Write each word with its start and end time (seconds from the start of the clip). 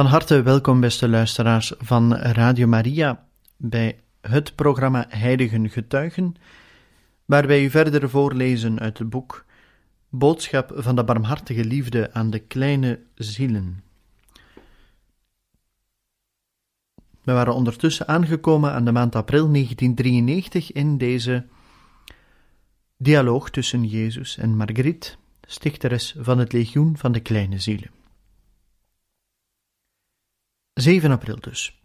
Van 0.00 0.08
harte 0.08 0.42
welkom, 0.42 0.80
beste 0.80 1.08
luisteraars 1.08 1.72
van 1.78 2.14
Radio 2.14 2.66
Maria, 2.66 3.26
bij 3.56 4.00
het 4.20 4.54
programma 4.54 5.06
Heiligen 5.08 5.70
Getuigen, 5.70 6.34
waar 7.24 7.46
wij 7.46 7.64
u 7.64 7.70
verder 7.70 8.10
voorlezen 8.10 8.78
uit 8.78 8.98
het 8.98 9.10
boek 9.10 9.44
Boodschap 10.08 10.72
van 10.74 10.96
de 10.96 11.04
barmhartige 11.04 11.64
liefde 11.64 12.12
aan 12.12 12.30
de 12.30 12.38
kleine 12.38 13.00
zielen. 13.14 13.82
We 17.22 17.32
waren 17.32 17.54
ondertussen 17.54 18.08
aangekomen 18.08 18.72
aan 18.72 18.84
de 18.84 18.92
maand 18.92 19.16
april 19.16 19.52
1993 19.52 20.72
in 20.72 20.98
deze 20.98 21.46
dialoog 22.96 23.50
tussen 23.50 23.84
Jezus 23.84 24.36
en 24.36 24.56
Marguerite, 24.56 25.14
stichteres 25.46 26.14
van 26.18 26.38
het 26.38 26.52
Legioen 26.52 26.96
van 26.96 27.12
de 27.12 27.20
Kleine 27.20 27.58
Zielen. 27.58 27.99
7 30.80 31.10
april 31.10 31.40
dus, 31.40 31.80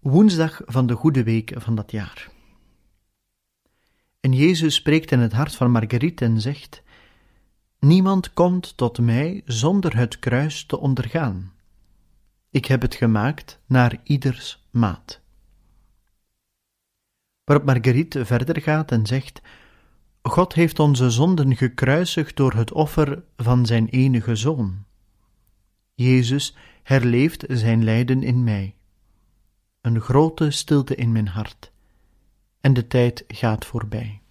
woensdag 0.00 0.60
van 0.64 0.86
de 0.86 0.94
goede 0.94 1.22
week 1.22 1.52
van 1.56 1.74
dat 1.74 1.90
jaar. 1.90 2.30
En 4.20 4.32
Jezus 4.32 4.74
spreekt 4.74 5.10
in 5.10 5.18
het 5.18 5.32
hart 5.32 5.54
van 5.54 5.70
Marguerite 5.70 6.24
en 6.24 6.40
zegt: 6.40 6.82
Niemand 7.78 8.32
komt 8.32 8.76
tot 8.76 8.98
mij 8.98 9.42
zonder 9.44 9.96
het 9.96 10.18
kruis 10.18 10.66
te 10.66 10.78
ondergaan. 10.78 11.52
Ik 12.50 12.64
heb 12.64 12.82
het 12.82 12.94
gemaakt 12.94 13.60
naar 13.66 14.00
ieders 14.02 14.66
maat. 14.70 15.20
Waarop 17.44 17.66
Marguerite 17.66 18.24
verder 18.24 18.62
gaat 18.62 18.92
en 18.92 19.06
zegt: 19.06 19.40
God 20.22 20.54
heeft 20.54 20.78
onze 20.78 21.10
zonden 21.10 21.56
gekruisigd 21.56 22.36
door 22.36 22.52
het 22.52 22.72
offer 22.72 23.22
van 23.36 23.66
zijn 23.66 23.88
enige 23.88 24.36
zoon. 24.36 24.84
Jezus 25.94 26.56
herleeft 26.84 27.44
zijn 27.48 27.84
lijden 27.84 28.22
in 28.22 28.44
mij. 28.44 28.74
Een 29.80 30.00
grote 30.00 30.50
stilte 30.50 30.94
in 30.94 31.12
mijn 31.12 31.28
hart, 31.28 31.72
en 32.60 32.72
de 32.72 32.86
tijd 32.86 33.24
gaat 33.28 33.64
voorbij. 33.64 34.22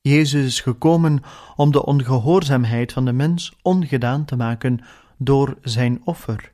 Jezus 0.00 0.44
is 0.44 0.60
gekomen 0.60 1.22
om 1.56 1.72
de 1.72 1.84
ongehoorzaamheid 1.84 2.92
van 2.92 3.04
de 3.04 3.12
mens 3.12 3.56
ongedaan 3.62 4.24
te 4.24 4.36
maken 4.36 4.80
door 5.16 5.58
zijn 5.62 6.00
offer, 6.04 6.52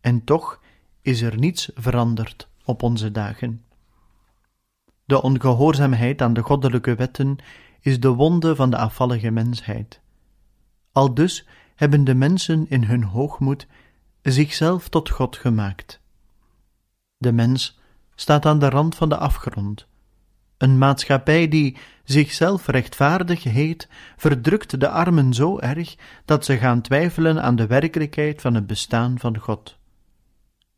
en 0.00 0.24
toch 0.24 0.60
is 1.02 1.20
er 1.20 1.38
niets 1.38 1.70
veranderd 1.74 2.48
op 2.64 2.82
onze 2.82 3.10
dagen. 3.10 3.64
De 5.04 5.22
ongehoorzaamheid 5.22 6.22
aan 6.22 6.32
de 6.32 6.42
goddelijke 6.42 6.94
wetten 6.94 7.36
is 7.80 8.00
de 8.00 8.08
wonde 8.08 8.56
van 8.56 8.70
de 8.70 8.76
afvallige 8.76 9.30
mensheid. 9.30 10.00
Aldus 10.98 11.46
hebben 11.74 12.04
de 12.04 12.14
mensen 12.14 12.66
in 12.68 12.84
hun 12.84 13.02
hoogmoed 13.02 13.66
zichzelf 14.22 14.88
tot 14.88 15.10
God 15.10 15.36
gemaakt. 15.36 16.00
De 17.16 17.32
mens 17.32 17.80
staat 18.14 18.46
aan 18.46 18.58
de 18.58 18.68
rand 18.68 18.94
van 18.94 19.08
de 19.08 19.16
afgrond. 19.16 19.86
Een 20.56 20.78
maatschappij 20.78 21.48
die 21.48 21.76
zichzelf 22.04 22.66
rechtvaardig 22.66 23.42
heet, 23.42 23.88
verdrukt 24.16 24.80
de 24.80 24.88
armen 24.88 25.34
zo 25.34 25.58
erg 25.58 25.96
dat 26.24 26.44
ze 26.44 26.56
gaan 26.56 26.80
twijfelen 26.80 27.42
aan 27.42 27.56
de 27.56 27.66
werkelijkheid 27.66 28.40
van 28.40 28.54
het 28.54 28.66
bestaan 28.66 29.18
van 29.18 29.38
God. 29.38 29.78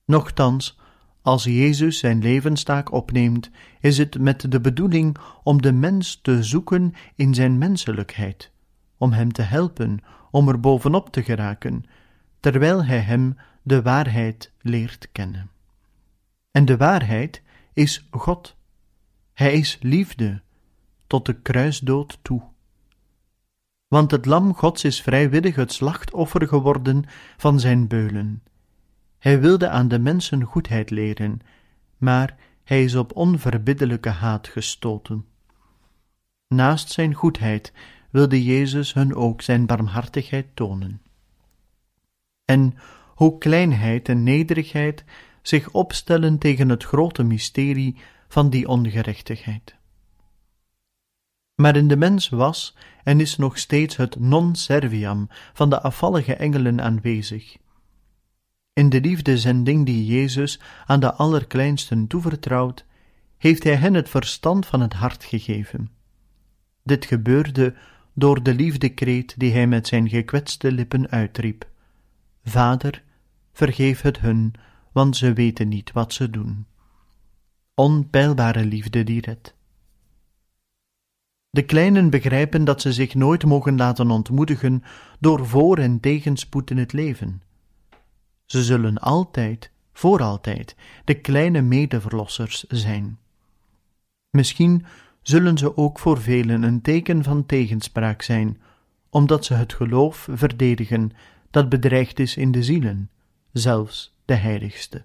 Nochtans, 0.04 0.78
als 1.22 1.44
Jezus 1.44 1.98
zijn 1.98 2.22
levenstaak 2.22 2.92
opneemt, 2.92 3.50
is 3.80 3.98
het 3.98 4.18
met 4.18 4.50
de 4.52 4.60
bedoeling 4.60 5.16
om 5.42 5.62
de 5.62 5.72
mens 5.72 6.18
te 6.22 6.42
zoeken 6.42 6.94
in 7.14 7.34
zijn 7.34 7.58
menselijkheid 7.58 8.50
om 9.00 9.12
hem 9.12 9.32
te 9.32 9.42
helpen 9.42 9.98
om 10.30 10.48
er 10.48 10.60
bovenop 10.60 11.10
te 11.12 11.22
geraken, 11.22 11.84
terwijl 12.40 12.84
hij 12.84 13.00
hem 13.00 13.36
de 13.62 13.82
waarheid 13.82 14.52
leert 14.60 15.08
kennen. 15.12 15.50
En 16.50 16.64
de 16.64 16.76
waarheid 16.76 17.42
is 17.72 18.06
God. 18.10 18.56
Hij 19.32 19.52
is 19.52 19.78
liefde, 19.80 20.42
tot 21.06 21.26
de 21.26 21.40
kruisdood 21.40 22.18
toe. 22.22 22.42
Want 23.88 24.10
het 24.10 24.26
lam 24.26 24.54
Gods 24.54 24.84
is 24.84 25.02
vrijwillig 25.02 25.54
het 25.54 25.72
slachtoffer 25.72 26.48
geworden 26.48 27.04
van 27.36 27.60
zijn 27.60 27.88
beulen. 27.88 28.42
Hij 29.18 29.40
wilde 29.40 29.68
aan 29.68 29.88
de 29.88 29.98
mensen 29.98 30.42
goedheid 30.42 30.90
leren, 30.90 31.40
maar 31.96 32.36
hij 32.64 32.84
is 32.84 32.94
op 32.94 33.16
onverbiddelijke 33.16 34.08
haat 34.08 34.48
gestoten. 34.48 35.26
Naast 36.48 36.90
zijn 36.90 37.14
goedheid 37.14 37.72
wilde 38.10 38.44
Jezus 38.44 38.94
hun 38.94 39.14
ook 39.14 39.42
zijn 39.42 39.66
barmhartigheid 39.66 40.46
tonen. 40.54 41.02
En 42.44 42.74
hoe 43.14 43.38
kleinheid 43.38 44.08
en 44.08 44.22
nederigheid 44.22 45.04
zich 45.42 45.70
opstellen 45.70 46.38
tegen 46.38 46.68
het 46.68 46.84
grote 46.84 47.22
mysterie 47.22 47.96
van 48.28 48.50
die 48.50 48.68
ongerechtigheid. 48.68 49.78
Maar 51.54 51.76
in 51.76 51.88
de 51.88 51.96
mens 51.96 52.28
was 52.28 52.76
en 53.04 53.20
is 53.20 53.36
nog 53.36 53.58
steeds 53.58 53.96
het 53.96 54.20
non 54.20 54.54
serviam 54.54 55.28
van 55.52 55.70
de 55.70 55.80
afvallige 55.80 56.34
engelen 56.34 56.80
aanwezig. 56.80 57.56
In 58.72 58.88
de 58.88 59.00
liefdezending 59.00 59.86
die 59.86 60.06
Jezus 60.06 60.60
aan 60.86 61.00
de 61.00 61.14
allerkleinsten 61.14 62.06
toevertrouwt, 62.06 62.84
heeft 63.36 63.64
hij 63.64 63.74
hen 63.74 63.94
het 63.94 64.08
verstand 64.08 64.66
van 64.66 64.80
het 64.80 64.92
hart 64.92 65.24
gegeven. 65.24 65.90
Dit 66.82 67.04
gebeurde 67.04 67.74
door 68.20 68.42
de 68.42 68.54
liefdekreet 68.54 69.34
die 69.38 69.52
hij 69.52 69.66
met 69.66 69.86
zijn 69.86 70.08
gekwetste 70.08 70.72
lippen 70.72 71.10
uitriep: 71.10 71.68
Vader, 72.44 73.02
vergeef 73.52 74.00
het 74.00 74.20
hun, 74.20 74.54
want 74.92 75.16
ze 75.16 75.32
weten 75.32 75.68
niet 75.68 75.92
wat 75.92 76.12
ze 76.12 76.30
doen. 76.30 76.66
Onpeilbare 77.74 78.64
liefde 78.64 79.04
die 79.04 79.20
redt. 79.20 79.54
De 81.50 81.62
kleinen 81.62 82.10
begrijpen 82.10 82.64
dat 82.64 82.80
ze 82.80 82.92
zich 82.92 83.14
nooit 83.14 83.44
mogen 83.44 83.76
laten 83.76 84.10
ontmoedigen 84.10 84.82
door 85.18 85.46
voor- 85.46 85.78
en 85.78 86.00
tegenspoed 86.00 86.70
in 86.70 86.78
het 86.78 86.92
leven. 86.92 87.42
Ze 88.44 88.62
zullen 88.62 88.98
altijd, 88.98 89.70
voor 89.92 90.22
altijd, 90.22 90.76
de 91.04 91.14
kleine 91.14 91.60
medeverlossers 91.60 92.62
zijn. 92.62 93.18
Misschien 94.30 94.84
zullen 95.22 95.58
ze 95.58 95.76
ook 95.76 95.98
voor 95.98 96.20
velen 96.20 96.62
een 96.62 96.80
teken 96.80 97.22
van 97.22 97.46
tegenspraak 97.46 98.22
zijn, 98.22 98.60
omdat 99.10 99.44
ze 99.44 99.54
het 99.54 99.72
geloof 99.72 100.28
verdedigen 100.30 101.10
dat 101.50 101.68
bedreigd 101.68 102.18
is 102.18 102.36
in 102.36 102.52
de 102.52 102.62
zielen, 102.62 103.10
zelfs 103.52 104.16
de 104.24 104.34
heiligste. 104.34 105.04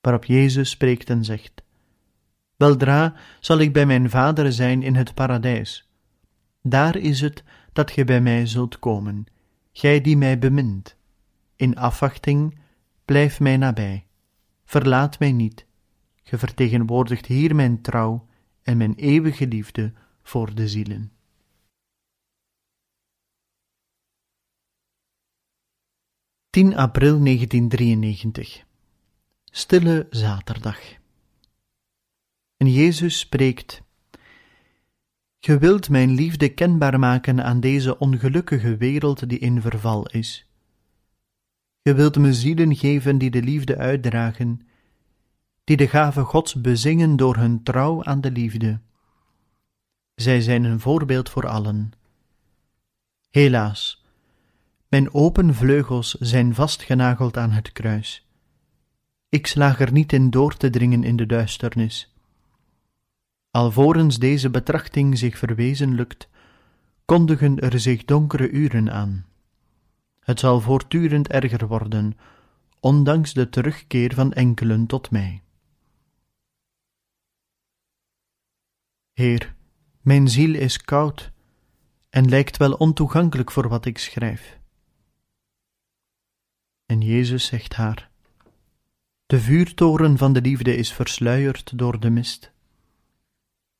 Waarop 0.00 0.24
Jezus 0.24 0.70
spreekt 0.70 1.10
en 1.10 1.24
zegt: 1.24 1.62
Weldra 2.56 3.14
zal 3.40 3.58
ik 3.58 3.72
bij 3.72 3.86
mijn 3.86 4.10
Vader 4.10 4.52
zijn 4.52 4.82
in 4.82 4.94
het 4.94 5.14
paradijs. 5.14 5.88
Daar 6.62 6.96
is 6.96 7.20
het 7.20 7.44
dat 7.72 7.90
ge 7.90 8.04
bij 8.04 8.20
mij 8.20 8.46
zult 8.46 8.78
komen, 8.78 9.26
gij 9.72 10.00
die 10.00 10.16
mij 10.16 10.38
bemint. 10.38 10.96
In 11.56 11.76
afwachting, 11.76 12.58
blijf 13.04 13.40
mij 13.40 13.56
nabij. 13.56 14.06
Verlaat 14.64 15.18
mij 15.18 15.32
niet. 15.32 15.66
Ge 16.22 16.38
vertegenwoordigt 16.38 17.26
hier 17.26 17.54
mijn 17.54 17.80
trouw 17.80 18.26
en 18.64 18.76
mijn 18.76 18.94
eeuwige 18.94 19.46
liefde 19.46 19.92
voor 20.22 20.54
de 20.54 20.68
zielen. 20.68 21.12
...10 26.58 26.60
april 26.74 27.22
1993 27.22 28.64
Stille 29.44 30.06
Zaterdag 30.10 30.80
En 32.56 32.72
Jezus 32.72 33.18
spreekt... 33.18 33.82
Ge 35.44 35.58
wilt 35.58 35.90
mijn 35.90 36.10
liefde 36.10 36.48
kenbaar 36.48 36.98
maken 36.98 37.44
aan 37.44 37.60
deze 37.60 37.98
ongelukkige 37.98 38.76
wereld 38.76 39.28
die 39.28 39.38
in 39.38 39.60
verval 39.60 40.06
is. 40.06 40.48
Ge 41.82 41.94
wilt 41.94 42.16
me 42.16 42.32
zielen 42.32 42.76
geven 42.76 43.18
die 43.18 43.30
de 43.30 43.42
liefde 43.42 43.76
uitdragen 43.76 44.66
die 45.64 45.76
de 45.76 45.88
gave 45.88 46.20
Gods 46.20 46.54
bezingen 46.54 47.16
door 47.16 47.36
hun 47.36 47.62
trouw 47.62 48.04
aan 48.04 48.20
de 48.20 48.30
liefde. 48.30 48.80
Zij 50.14 50.40
zijn 50.40 50.64
een 50.64 50.80
voorbeeld 50.80 51.30
voor 51.30 51.46
allen. 51.48 51.92
Helaas, 53.30 54.04
mijn 54.88 55.14
open 55.14 55.54
vleugels 55.54 56.10
zijn 56.10 56.54
vastgenageld 56.54 57.36
aan 57.36 57.50
het 57.50 57.72
kruis. 57.72 58.26
Ik 59.28 59.46
slaag 59.46 59.80
er 59.80 59.92
niet 59.92 60.12
in 60.12 60.30
door 60.30 60.56
te 60.56 60.70
dringen 60.70 61.04
in 61.04 61.16
de 61.16 61.26
duisternis. 61.26 62.14
Alvorens 63.50 64.18
deze 64.18 64.50
betrachting 64.50 65.18
zich 65.18 65.38
verwezenlijkt, 65.38 66.28
kondigen 67.04 67.58
er 67.58 67.80
zich 67.80 68.04
donkere 68.04 68.50
uren 68.50 68.92
aan. 68.92 69.26
Het 70.20 70.40
zal 70.40 70.60
voortdurend 70.60 71.28
erger 71.28 71.66
worden, 71.66 72.16
ondanks 72.80 73.32
de 73.32 73.48
terugkeer 73.48 74.14
van 74.14 74.32
enkelen 74.32 74.86
tot 74.86 75.10
mij. 75.10 75.43
Heer, 79.14 79.54
mijn 80.00 80.28
ziel 80.28 80.54
is 80.54 80.78
koud 80.78 81.32
en 82.10 82.28
lijkt 82.28 82.56
wel 82.56 82.72
ontoegankelijk 82.72 83.50
voor 83.50 83.68
wat 83.68 83.84
ik 83.84 83.98
schrijf. 83.98 84.58
En 86.86 87.00
Jezus 87.00 87.46
zegt 87.46 87.74
haar: 87.74 88.10
De 89.26 89.40
vuurtoren 89.40 90.18
van 90.18 90.32
de 90.32 90.40
liefde 90.40 90.76
is 90.76 90.92
versluierd 90.92 91.78
door 91.78 92.00
de 92.00 92.10
mist. 92.10 92.52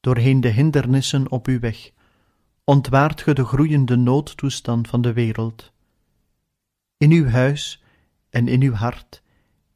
Doorheen 0.01 0.41
de 0.41 0.49
hindernissen 0.49 1.31
op 1.31 1.47
uw 1.47 1.59
weg 1.59 1.91
ontwaart 2.65 3.23
ge 3.23 3.33
de 3.35 3.45
groeiende 3.45 3.97
noodtoestand 3.97 4.89
van 4.89 5.03
de 5.03 5.13
wereld. 5.13 5.73
In 6.97 7.11
uw 7.11 7.27
huis 7.27 7.83
en 8.31 8.49
in 8.49 8.63
uw 8.63 8.73
hart 8.73 9.23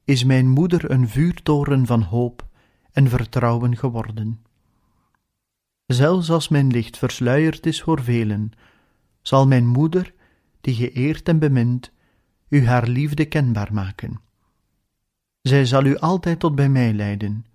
is 0.04 0.24
mijn 0.24 0.48
moeder 0.48 0.90
een 0.90 1.08
vuurtoren 1.08 1.86
van 1.86 2.02
hoop 2.02 2.46
en 2.92 3.08
vertrouwen 3.08 3.76
geworden. 3.76 4.46
Zelfs 5.88 6.30
als 6.30 6.48
mijn 6.48 6.66
licht 6.66 6.98
versluierd 6.98 7.66
is 7.66 7.82
voor 7.82 8.02
velen, 8.02 8.52
zal 9.22 9.46
mijn 9.46 9.66
moeder, 9.66 10.14
die 10.60 10.74
geëerd 10.74 11.28
en 11.28 11.38
bemint, 11.38 11.92
u 12.48 12.66
haar 12.66 12.88
liefde 12.88 13.24
kenbaar 13.24 13.72
maken. 13.72 14.20
Zij 15.40 15.64
zal 15.64 15.84
u 15.84 15.96
altijd 15.96 16.38
tot 16.38 16.54
bij 16.54 16.68
mij 16.68 16.92
leiden. 16.92 17.46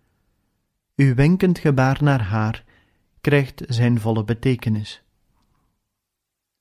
Uw 0.96 1.14
wenkend 1.16 1.60
gebaar 1.60 2.04
naar 2.04 2.22
haar 2.22 2.64
krijgt 3.22 3.64
zijn 3.68 4.00
volle 4.00 4.24
betekenis. 4.24 5.04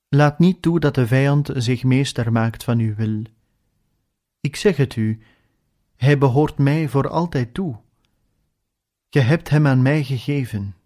Laat 0.09 0.39
niet 0.39 0.63
toe 0.63 0.81
dat 0.81 0.95
de 0.95 1.07
vijand 1.07 1.51
zich 1.55 1.85
meester 1.85 2.33
maakt 2.33 2.65
van 2.65 2.79
uw 2.79 2.95
wil. 2.95 3.23
Ik 4.41 4.57
zeg 4.57 4.77
het 4.77 4.97
u, 4.97 5.23
hij 5.97 6.19
behoort 6.19 6.59
mij 6.59 6.89
voor 6.89 7.09
altijd 7.09 7.55
toe. 7.55 7.77
Ge 9.11 9.21
hebt 9.21 9.49
hem 9.49 9.67
aan 9.67 9.83
mij 9.83 10.05
gegeven. 10.05 10.77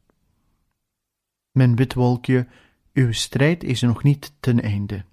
Mijn 1.57 1.77
witwolkje, 1.77 2.47
uw 2.93 3.13
strijd 3.13 3.65
is 3.65 3.81
nog 3.81 4.03
niet 4.03 4.33
ten 4.41 4.61
einde. 4.61 5.05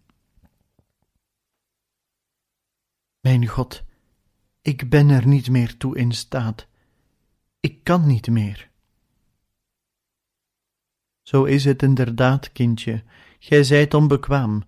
Mijn 3.20 3.48
God, 3.48 3.84
ik 4.62 4.90
ben 4.90 5.10
er 5.10 5.28
niet 5.28 5.50
meer 5.50 5.78
toe 5.78 5.98
in 5.98 6.12
staat. 6.12 6.68
Ik 7.60 7.84
kan 7.84 8.08
niet 8.08 8.28
meer. 8.30 8.70
Zo 11.22 11.44
is 11.44 11.66
het 11.66 11.84
inderdaad, 11.84 12.52
kindje, 12.52 13.04
gij 13.40 13.64
zijt 13.64 13.94
onbekwaam, 13.94 14.64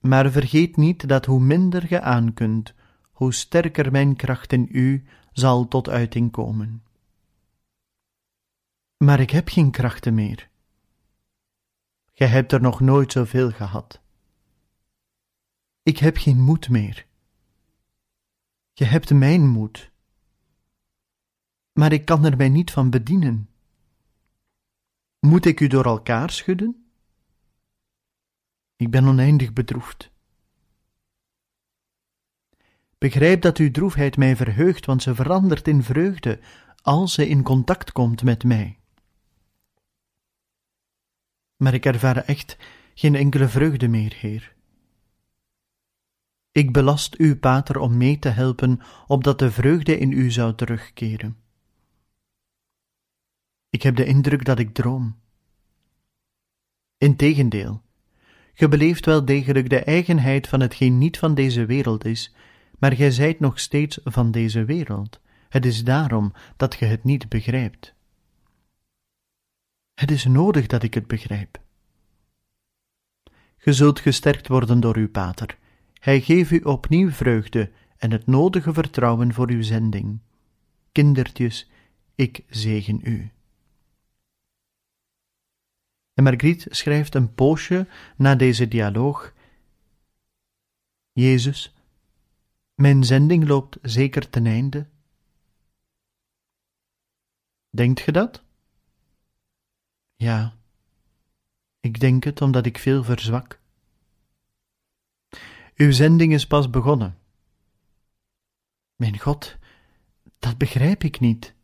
maar 0.00 0.30
vergeet 0.30 0.76
niet 0.76 1.08
dat 1.08 1.26
hoe 1.26 1.40
minder 1.40 1.82
ge 1.82 2.00
aan 2.00 2.34
kunt, 2.34 2.74
hoe 3.10 3.32
sterker 3.32 3.92
mijn 3.92 4.16
kracht 4.16 4.52
in 4.52 4.68
u 4.70 5.04
zal 5.32 5.68
tot 5.68 5.88
uiting 5.88 6.30
komen. 6.30 6.82
Maar 8.96 9.20
ik 9.20 9.30
heb 9.30 9.48
geen 9.48 9.70
krachten 9.70 10.14
meer. 10.14 10.50
Gij 12.22 12.30
hebt 12.30 12.52
er 12.52 12.60
nog 12.60 12.80
nooit 12.80 13.12
zoveel 13.12 13.50
gehad. 13.50 14.00
Ik 15.82 15.98
heb 15.98 16.16
geen 16.16 16.40
moed 16.40 16.68
meer. 16.68 17.06
Je 18.72 18.84
hebt 18.84 19.10
mijn 19.10 19.48
moed. 19.48 19.90
Maar 21.72 21.92
ik 21.92 22.04
kan 22.04 22.24
er 22.24 22.36
mij 22.36 22.48
niet 22.48 22.70
van 22.70 22.90
bedienen. 22.90 23.50
Moet 25.18 25.44
ik 25.44 25.60
u 25.60 25.66
door 25.66 25.84
elkaar 25.84 26.30
schudden? 26.30 26.86
Ik 28.76 28.90
ben 28.90 29.04
oneindig 29.04 29.52
bedroefd. 29.52 30.10
Begrijp 32.98 33.42
dat 33.42 33.58
uw 33.58 33.70
droefheid 33.70 34.16
mij 34.16 34.36
verheugt, 34.36 34.86
want 34.86 35.02
ze 35.02 35.14
verandert 35.14 35.68
in 35.68 35.82
vreugde 35.82 36.40
als 36.82 37.14
ze 37.14 37.28
in 37.28 37.42
contact 37.42 37.92
komt 37.92 38.22
met 38.22 38.44
mij. 38.44 38.81
Maar 41.62 41.74
ik 41.74 41.86
ervaar 41.86 42.16
echt 42.16 42.56
geen 42.94 43.14
enkele 43.14 43.48
vreugde 43.48 43.88
meer, 43.88 44.14
Heer. 44.16 44.54
Ik 46.52 46.72
belast 46.72 47.14
u, 47.18 47.36
pater, 47.36 47.78
om 47.78 47.96
mee 47.96 48.18
te 48.18 48.28
helpen, 48.28 48.80
opdat 49.06 49.38
de 49.38 49.50
vreugde 49.50 49.98
in 49.98 50.12
u 50.12 50.30
zou 50.30 50.54
terugkeren. 50.54 51.36
Ik 53.70 53.82
heb 53.82 53.96
de 53.96 54.04
indruk 54.04 54.44
dat 54.44 54.58
ik 54.58 54.74
droom. 54.74 55.18
Integendeel, 56.98 57.82
ge 58.54 58.68
beleeft 58.68 59.06
wel 59.06 59.24
degelijk 59.24 59.70
de 59.70 59.80
eigenheid 59.84 60.48
van 60.48 60.60
hetgeen 60.60 60.98
niet 60.98 61.18
van 61.18 61.34
deze 61.34 61.66
wereld 61.66 62.04
is, 62.04 62.34
maar 62.78 62.92
gij 62.92 63.10
zijt 63.10 63.40
nog 63.40 63.60
steeds 63.60 64.00
van 64.04 64.30
deze 64.30 64.64
wereld. 64.64 65.20
Het 65.48 65.66
is 65.66 65.84
daarom 65.84 66.32
dat 66.56 66.74
ge 66.74 66.84
het 66.84 67.04
niet 67.04 67.28
begrijpt. 67.28 67.94
Het 69.94 70.10
is 70.10 70.24
nodig 70.24 70.66
dat 70.66 70.82
ik 70.82 70.94
het 70.94 71.06
begrijp. 71.06 71.60
Ge 73.56 73.72
zult 73.72 74.00
gesterkt 74.00 74.48
worden 74.48 74.80
door 74.80 74.96
uw 74.96 75.10
pater. 75.10 75.58
Hij 75.98 76.20
geeft 76.20 76.50
u 76.50 76.60
opnieuw 76.60 77.10
vreugde 77.10 77.70
en 77.96 78.10
het 78.10 78.26
nodige 78.26 78.72
vertrouwen 78.72 79.32
voor 79.32 79.50
uw 79.50 79.62
zending. 79.62 80.20
Kindertjes, 80.92 81.70
ik 82.14 82.44
zegen 82.48 83.00
u. 83.02 83.30
En 86.14 86.22
Margriet 86.24 86.66
schrijft 86.70 87.14
een 87.14 87.34
poosje 87.34 87.86
na 88.16 88.34
deze 88.34 88.68
dialoog: 88.68 89.34
Jezus, 91.12 91.74
mijn 92.74 93.04
zending 93.04 93.46
loopt 93.46 93.78
zeker 93.82 94.30
ten 94.30 94.46
einde. 94.46 94.86
Denkt 97.70 98.00
ge 98.00 98.12
dat? 98.12 98.42
Ja, 100.22 100.56
ik 101.80 102.00
denk 102.00 102.24
het 102.24 102.40
omdat 102.40 102.66
ik 102.66 102.78
veel 102.78 103.04
verzwak. 103.04 103.60
Uw 105.74 105.92
zending 105.92 106.32
is 106.32 106.46
pas 106.46 106.70
begonnen. 106.70 107.18
Mijn 108.96 109.18
God, 109.18 109.56
dat 110.38 110.58
begrijp 110.58 111.04
ik 111.04 111.20
niet. 111.20 111.54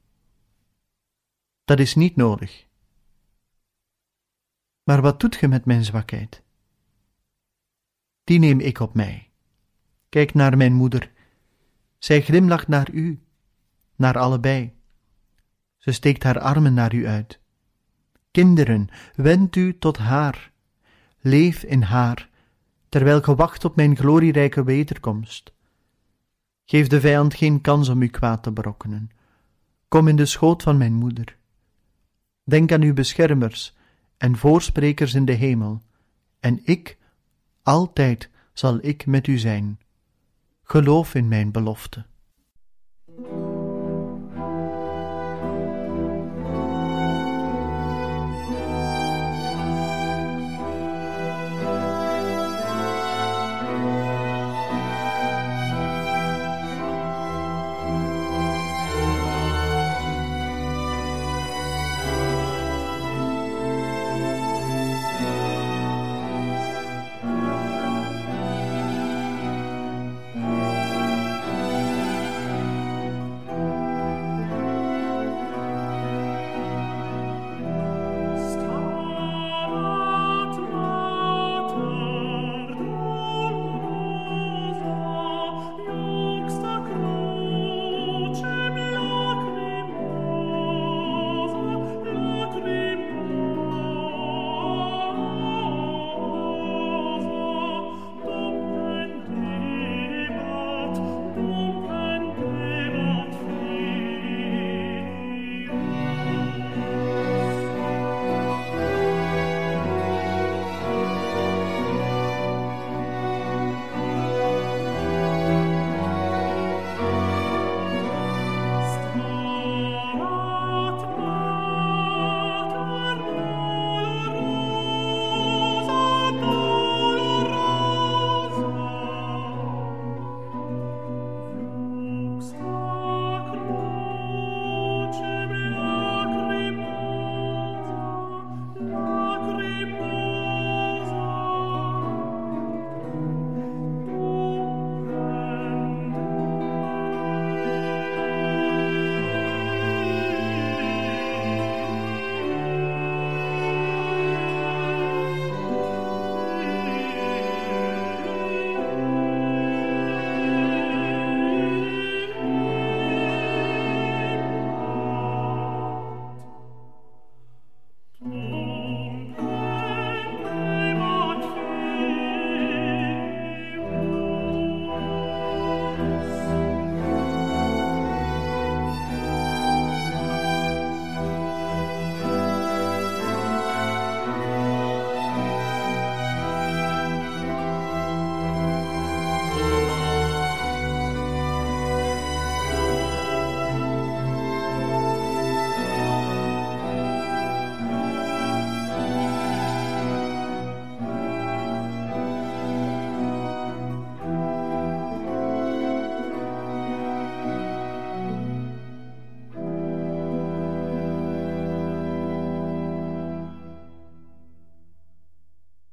Dat 1.65 1.79
is 1.79 1.95
niet 1.95 2.17
nodig. 2.17 2.67
Maar 4.83 5.03
wat 5.03 5.21
doet 5.21 5.37
ge 5.37 5.49
met 5.49 5.65
mijn 5.65 5.85
zwakheid? 5.85 6.43
Die 8.25 8.39
neem 8.39 8.61
ik 8.61 8.81
op 8.81 8.95
mij. 8.95 9.31
Kijk 10.09 10.35
naar 10.35 10.57
mijn 10.57 10.73
moeder. 10.73 11.13
Zij 11.99 12.23
glimlacht 12.23 12.69
naar 12.69 12.91
u, 12.91 13.23
naar 13.97 14.19
allebei. 14.19 14.73
Ze 15.77 15.93
steekt 15.93 16.23
haar 16.23 16.41
armen 16.41 16.75
naar 16.75 16.95
u 16.95 17.07
uit. 17.07 17.38
Kinderen, 18.31 18.89
wend 19.15 19.57
u 19.57 19.79
tot 19.79 19.97
haar. 19.97 20.53
Leef 21.21 21.63
in 21.63 21.83
haar 21.83 22.29
terwijl 22.89 23.21
ge 23.21 23.35
wacht 23.35 23.65
op 23.65 23.77
mijn 23.77 23.97
glorierijke 23.97 24.65
wederkomst. 24.65 25.53
Geef 26.65 26.87
de 26.87 27.01
vijand 27.01 27.35
geen 27.35 27.61
kans 27.61 27.89
om 27.89 28.03
u 28.03 28.09
kwaad 28.09 28.43
te 28.43 28.53
berokkenen. 28.53 29.11
Kom 29.89 30.09
in 30.09 30.17
de 30.17 30.27
schoot 30.27 30.63
van 30.63 30.77
mijn 30.77 30.93
moeder. 30.93 31.37
Denk 32.43 32.73
aan 32.73 32.83
uw 32.83 32.95
beschermers 32.95 33.77
en 34.17 34.37
voorsprekers 34.37 35.15
in 35.15 35.25
de 35.25 35.33
hemel, 35.33 35.83
en 36.41 36.61
ik, 36.65 36.99
altijd 37.63 38.31
zal 38.53 38.79
ik 38.81 39.07
met 39.07 39.27
u 39.27 39.39
zijn. 39.39 39.81
Geloof 40.63 41.15
in 41.15 41.29
mijn 41.29 41.51
belofte. 41.51 42.07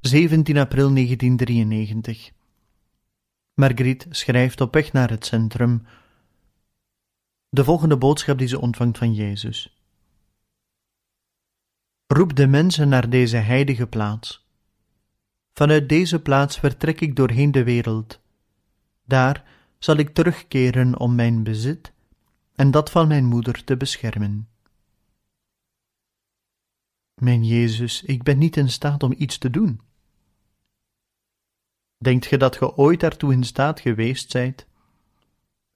17 0.05 0.57
april 0.57 0.93
1993. 0.93 2.31
Margriet 3.53 4.07
schrijft 4.09 4.61
op 4.61 4.73
weg 4.73 4.93
naar 4.93 5.09
het 5.09 5.25
centrum 5.25 5.85
de 7.49 7.63
volgende 7.63 7.97
boodschap 7.97 8.37
die 8.37 8.47
ze 8.47 8.59
ontvangt 8.59 8.97
van 8.97 9.13
Jezus. 9.13 9.79
Roep 12.07 12.35
de 12.35 12.47
mensen 12.47 12.89
naar 12.89 13.09
deze 13.09 13.37
heilige 13.37 13.87
plaats. 13.87 14.47
Vanuit 15.53 15.89
deze 15.89 16.21
plaats 16.21 16.59
vertrek 16.59 17.01
ik 17.01 17.15
doorheen 17.15 17.51
de 17.51 17.63
wereld. 17.63 18.19
Daar 19.05 19.43
zal 19.79 19.95
ik 19.95 20.09
terugkeren 20.09 20.99
om 20.99 21.15
mijn 21.15 21.43
bezit 21.43 21.93
en 22.55 22.71
dat 22.71 22.91
van 22.91 23.07
mijn 23.07 23.25
moeder 23.25 23.63
te 23.63 23.77
beschermen. 23.77 24.47
Mijn 27.13 27.45
Jezus, 27.45 28.03
ik 28.03 28.23
ben 28.23 28.37
niet 28.37 28.57
in 28.57 28.69
staat 28.69 29.03
om 29.03 29.13
iets 29.17 29.37
te 29.37 29.49
doen. 29.49 29.83
Denkt 31.97 32.25
ge 32.25 32.37
dat 32.37 32.55
ge 32.55 32.75
ooit 32.75 32.99
daartoe 32.99 33.33
in 33.33 33.43
staat 33.43 33.79
geweest 33.79 34.31
zijt? 34.31 34.67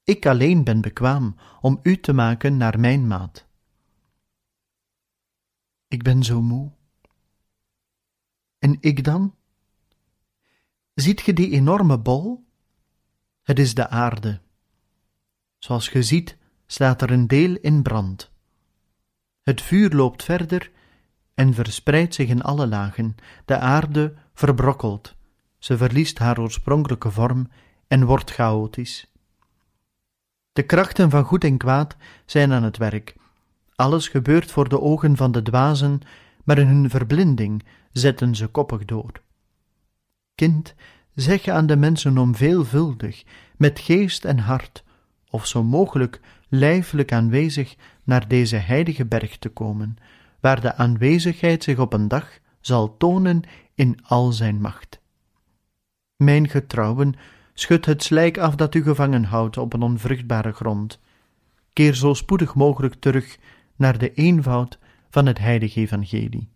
Ik 0.04 0.26
alleen 0.26 0.64
ben 0.64 0.82
bekwaam 0.82 1.36
om 1.62 1.80
u 1.84 2.00
te 2.00 2.14
maken 2.14 2.58
naar 2.58 2.80
mijn 2.80 3.08
maat. 3.08 3.48
Ik 5.88 6.04
ben 6.04 6.24
zo 6.24 6.42
moe. 6.42 6.72
En 8.60 8.78
ik 8.80 9.04
dan? 9.04 9.36
Ziet 10.94 11.22
ge 11.22 11.34
die 11.34 11.52
enorme 11.52 12.00
bol? 12.00 12.48
Het 13.42 13.60
is 13.60 13.74
de 13.74 13.90
aarde. 13.90 14.42
Zoals 15.58 15.88
ge 15.88 16.04
ziet, 16.04 16.38
staat 16.66 17.02
er 17.02 17.12
een 17.12 17.28
deel 17.28 17.56
in 17.56 17.82
brand. 17.82 18.32
Het 19.42 19.62
vuur 19.62 19.90
loopt 19.90 20.24
verder 20.24 20.72
en 21.34 21.54
verspreidt 21.54 22.14
zich 22.14 22.30
in 22.30 22.42
alle 22.42 22.68
lagen. 22.68 23.16
De 23.46 23.58
aarde 23.58 24.16
verbrokkelt, 24.34 25.16
ze 25.60 25.78
verliest 25.78 26.20
haar 26.20 26.39
oorspronkelijke 26.39 27.12
vorm 27.12 27.50
en 27.88 28.06
wordt 28.06 28.32
chaotisch. 28.32 29.12
De 30.54 30.63
krachten 30.63 31.10
van 31.10 31.24
goed 31.24 31.44
en 31.44 31.58
kwaad 31.58 31.96
zijn 32.25 32.51
aan 32.51 32.63
het 32.63 32.78
werk. 32.78 33.16
Alles 33.75 34.08
gebeurt 34.08 34.51
voor 34.51 34.70
de 34.70 34.82
ogen 34.82 35.18
van 35.18 35.32
de 35.32 35.42
dwazen, 35.42 36.01
maar 36.44 36.58
in 36.58 36.68
hun 36.68 36.89
verblinding 36.89 37.63
zetten 37.92 38.36
ze 38.36 38.48
koppig 38.48 38.86
door. 38.86 39.12
Kind, 40.36 40.75
zeg 41.13 41.48
aan 41.48 41.66
de 41.66 41.75
mensen 41.75 42.18
om 42.18 42.36
veelvuldig, 42.36 43.24
met 43.58 43.80
geest 43.80 44.25
en 44.25 44.39
hart, 44.39 44.84
of 45.30 45.48
zo 45.48 45.63
mogelijk 45.63 46.20
lijfelijk 46.50 47.13
aanwezig 47.13 47.75
naar 48.04 48.28
deze 48.28 48.56
heilige 48.56 49.06
berg 49.06 49.38
te 49.38 49.50
komen, 49.50 49.98
waar 50.39 50.62
de 50.62 50.75
aanwezigheid 50.75 51.63
zich 51.63 51.78
op 51.80 51.94
een 51.94 52.08
dag 52.08 52.39
zal 52.62 52.98
tonen 52.98 53.42
in 53.75 54.00
al 54.04 54.32
zijn 54.32 54.62
macht. 54.62 54.99
Mijn 56.24 56.50
getrouwen, 56.50 57.14
schud 57.54 57.86
het 57.86 58.04
slijk 58.04 58.38
af 58.38 58.56
dat 58.56 58.76
u 58.76 58.84
gevangen 58.84 59.24
houdt 59.24 59.58
op 59.58 59.74
een 59.74 59.82
onvruchtbare 59.82 60.52
grond. 60.52 61.00
Keer 61.74 61.94
zo 61.94 62.14
spoedig 62.14 62.56
mogelijk 62.56 62.94
terug 62.94 63.38
naar 63.76 63.98
de 63.98 64.14
eenvoud 64.14 64.80
van 65.10 65.26
het 65.26 65.38
heilige 65.38 65.80
evangelie. 65.80 66.50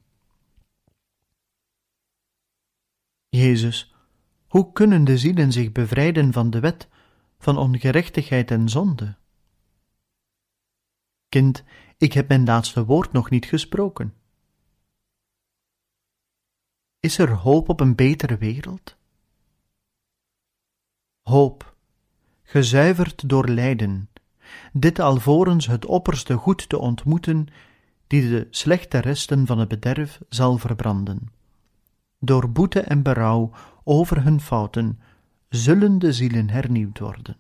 Jezus, 3.30 3.96
hoe 4.48 4.72
kunnen 4.72 5.04
de 5.04 5.18
zielen 5.18 5.52
zich 5.52 5.72
bevrijden 5.72 6.34
van 6.34 6.50
de 6.50 6.60
wet, 6.60 6.88
van 7.38 7.58
ongerechtigheid 7.58 8.52
en 8.52 8.70
zonde? 8.70 9.16
Kind, 11.30 11.64
ik 11.98 12.14
heb 12.14 12.28
mijn 12.28 12.46
laatste 12.46 12.86
woord 12.86 13.12
nog 13.12 13.30
niet 13.30 13.46
gesproken. 13.46 14.14
Is 17.00 17.18
er 17.18 17.32
hoop 17.32 17.70
op 17.70 17.80
een 17.80 17.96
betere 17.96 18.38
wereld? 18.38 19.02
Hoop, 21.24 21.76
gezuiverd 22.44 23.30
door 23.30 23.48
lijden, 23.48 24.10
dit 24.74 25.00
alvorens 25.00 25.68
het 25.68 25.86
opperste 25.86 26.34
goed 26.34 26.70
te 26.70 26.78
ontmoeten, 26.78 27.48
die 28.08 28.30
de 28.30 28.48
slechte 28.50 28.98
resten 28.98 29.46
van 29.46 29.60
het 29.60 29.68
bederf 29.68 30.20
zal 30.30 30.58
verbranden. 30.58 31.32
Door 32.20 32.52
boete 32.52 32.82
en 32.82 33.04
berouw 33.04 33.52
over 33.84 34.24
hun 34.24 34.42
fouten 34.42 35.00
zullen 35.50 36.00
de 36.00 36.14
zielen 36.14 36.50
hernieuwd 36.50 37.00
worden. 37.00 37.38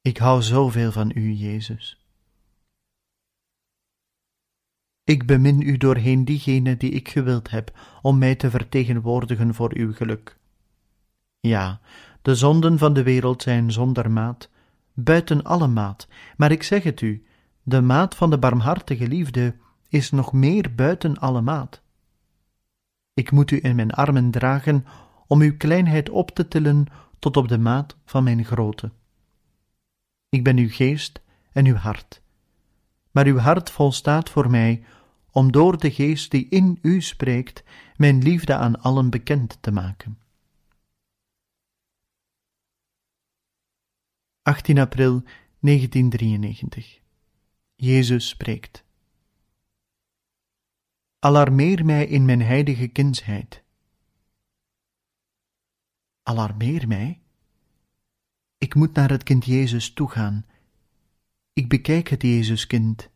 Ik 0.00 0.16
hou 0.18 0.42
zoveel 0.42 0.92
van 0.92 1.12
u, 1.14 1.32
Jezus. 1.32 2.06
Ik 5.04 5.26
bemin 5.26 5.60
u 5.60 5.76
doorheen 5.76 6.24
diegene 6.24 6.76
die 6.76 6.90
ik 6.90 7.08
gewild 7.08 7.50
heb 7.50 7.98
om 8.02 8.18
mij 8.18 8.34
te 8.34 8.50
vertegenwoordigen 8.50 9.54
voor 9.54 9.74
uw 9.74 9.92
geluk. 9.92 10.35
Ja, 11.40 11.80
de 12.22 12.34
zonden 12.34 12.78
van 12.78 12.92
de 12.92 13.02
wereld 13.02 13.42
zijn 13.42 13.72
zonder 13.72 14.10
maat, 14.10 14.50
buiten 14.94 15.44
alle 15.44 15.66
maat, 15.66 16.08
maar 16.36 16.50
ik 16.50 16.62
zeg 16.62 16.82
het 16.82 17.00
u, 17.00 17.26
de 17.62 17.80
maat 17.80 18.14
van 18.14 18.30
de 18.30 18.38
barmhartige 18.38 19.08
liefde 19.08 19.56
is 19.88 20.10
nog 20.10 20.32
meer 20.32 20.74
buiten 20.74 21.18
alle 21.18 21.40
maat. 21.40 21.82
Ik 23.14 23.30
moet 23.30 23.50
u 23.50 23.58
in 23.62 23.76
mijn 23.76 23.92
armen 23.92 24.30
dragen 24.30 24.86
om 25.26 25.40
uw 25.40 25.56
kleinheid 25.56 26.10
op 26.10 26.30
te 26.30 26.48
tillen 26.48 26.86
tot 27.18 27.36
op 27.36 27.48
de 27.48 27.58
maat 27.58 27.96
van 28.04 28.24
mijn 28.24 28.44
grootte. 28.44 28.90
Ik 30.28 30.44
ben 30.44 30.56
uw 30.56 30.68
geest 30.68 31.20
en 31.52 31.66
uw 31.66 31.74
hart. 31.74 32.22
Maar 33.10 33.26
uw 33.26 33.38
hart 33.38 33.70
volstaat 33.70 34.30
voor 34.30 34.50
mij 34.50 34.84
om 35.30 35.52
door 35.52 35.78
de 35.78 35.90
geest 35.90 36.30
die 36.30 36.46
in 36.48 36.78
u 36.82 37.00
spreekt, 37.00 37.64
mijn 37.96 38.22
liefde 38.22 38.54
aan 38.54 38.80
allen 38.80 39.10
bekend 39.10 39.58
te 39.60 39.70
maken. 39.70 40.18
18 44.46 44.78
april 44.78 45.22
1993 45.60 47.00
Jezus 47.74 48.28
spreekt. 48.28 48.84
Alarmeer 51.18 51.84
mij 51.84 52.06
in 52.06 52.24
mijn 52.24 52.42
heilige 52.42 52.86
kindsheid. 52.86 53.62
Alarmeer 56.22 56.88
mij? 56.88 57.22
Ik 58.58 58.74
moet 58.74 58.94
naar 58.94 59.10
het 59.10 59.22
kind 59.22 59.44
Jezus 59.44 59.92
toegaan. 59.92 60.46
Ik 61.52 61.68
bekijk 61.68 62.08
het 62.08 62.22
Jezuskind. 62.22 63.10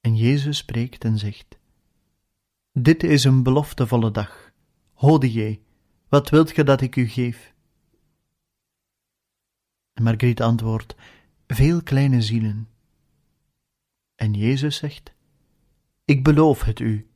En 0.00 0.16
Jezus 0.16 0.56
spreekt 0.56 1.04
en 1.04 1.18
zegt: 1.18 1.58
Dit 2.72 3.02
is 3.02 3.24
een 3.24 3.42
beloftevolle 3.42 4.10
dag. 4.10 4.52
Hodie, 4.92 5.62
wat 6.08 6.30
wilt 6.30 6.50
ge 6.50 6.64
dat 6.64 6.80
ik 6.80 6.96
u 6.96 7.06
geef? 7.06 7.53
Margriet 10.02 10.42
antwoordt: 10.42 10.94
Veel 11.46 11.82
kleine 11.82 12.22
zielen. 12.22 12.68
En 14.14 14.32
Jezus 14.32 14.76
zegt: 14.76 15.12
Ik 16.04 16.24
beloof 16.24 16.62
het 16.62 16.80
u, 16.80 17.06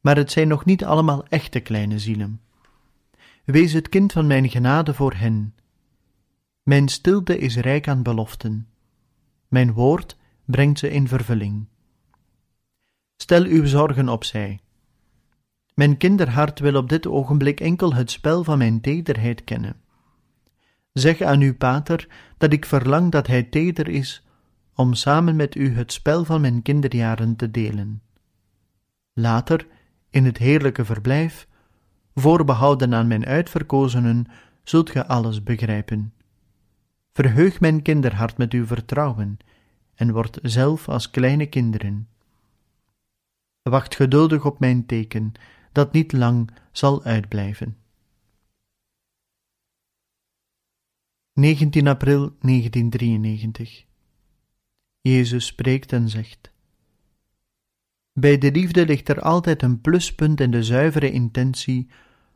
maar 0.00 0.16
het 0.16 0.32
zijn 0.32 0.48
nog 0.48 0.64
niet 0.64 0.84
allemaal 0.84 1.26
echte 1.26 1.60
kleine 1.60 1.98
zielen. 1.98 2.40
Wees 3.44 3.72
het 3.72 3.88
kind 3.88 4.12
van 4.12 4.26
mijn 4.26 4.50
genade 4.50 4.94
voor 4.94 5.14
hen. 5.14 5.54
Mijn 6.62 6.88
stilte 6.88 7.38
is 7.38 7.56
rijk 7.56 7.88
aan 7.88 8.02
beloften. 8.02 8.68
Mijn 9.48 9.72
woord 9.72 10.16
brengt 10.44 10.78
ze 10.78 10.90
in 10.90 11.08
vervulling. 11.08 11.66
Stel 13.16 13.44
uw 13.44 13.66
zorgen 13.66 14.08
opzij. 14.08 14.60
Mijn 15.74 15.96
kinderhart 15.96 16.58
wil 16.58 16.76
op 16.76 16.88
dit 16.88 17.06
ogenblik 17.06 17.60
enkel 17.60 17.94
het 17.94 18.10
spel 18.10 18.44
van 18.44 18.58
mijn 18.58 18.80
tederheid 18.80 19.44
kennen. 19.44 19.81
Zeg 20.92 21.20
aan 21.20 21.40
uw 21.40 21.54
pater 21.54 22.08
dat 22.38 22.52
ik 22.52 22.64
verlang 22.64 23.10
dat 23.10 23.26
hij 23.26 23.42
teder 23.42 23.88
is 23.88 24.26
om 24.74 24.94
samen 24.94 25.36
met 25.36 25.54
u 25.54 25.74
het 25.74 25.92
spel 25.92 26.24
van 26.24 26.40
mijn 26.40 26.62
kinderjaren 26.62 27.36
te 27.36 27.50
delen. 27.50 28.02
Later, 29.12 29.66
in 30.10 30.24
het 30.24 30.38
heerlijke 30.38 30.84
verblijf, 30.84 31.46
voorbehouden 32.14 32.94
aan 32.94 33.06
mijn 33.06 33.26
uitverkozenen, 33.26 34.26
zult 34.62 34.90
ge 34.90 35.06
alles 35.06 35.42
begrijpen. 35.42 36.12
Verheug 37.12 37.60
mijn 37.60 37.82
kinderhart 37.82 38.36
met 38.36 38.52
uw 38.52 38.66
vertrouwen 38.66 39.38
en 39.94 40.12
word 40.12 40.38
zelf 40.42 40.88
als 40.88 41.10
kleine 41.10 41.46
kinderen. 41.46 42.08
Wacht 43.62 43.94
geduldig 43.94 44.44
op 44.44 44.58
mijn 44.58 44.86
teken, 44.86 45.32
dat 45.72 45.92
niet 45.92 46.12
lang 46.12 46.50
zal 46.72 47.02
uitblijven. 47.02 47.76
19 51.32 51.86
april 51.86 52.36
1993 52.40 53.86
Jezus 55.00 55.46
spreekt 55.46 55.92
en 55.92 56.08
zegt 56.08 56.52
bij 58.12 58.38
de 58.38 58.52
liefde 58.52 58.86
ligt 58.86 59.08
er 59.08 59.20
altijd 59.20 59.62
een 59.62 59.80
pluspunt 59.80 60.40
in 60.40 60.50
de 60.50 60.64
zuivere 60.64 61.10
intentie, 61.10 61.90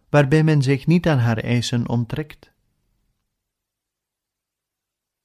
waarbij 0.09 0.45
men 0.45 0.63
zich 0.63 0.87
niet 0.87 1.09
aan 1.09 1.19
haar 1.19 1.39
eisen 1.39 1.89
onttrekt. 1.89 2.53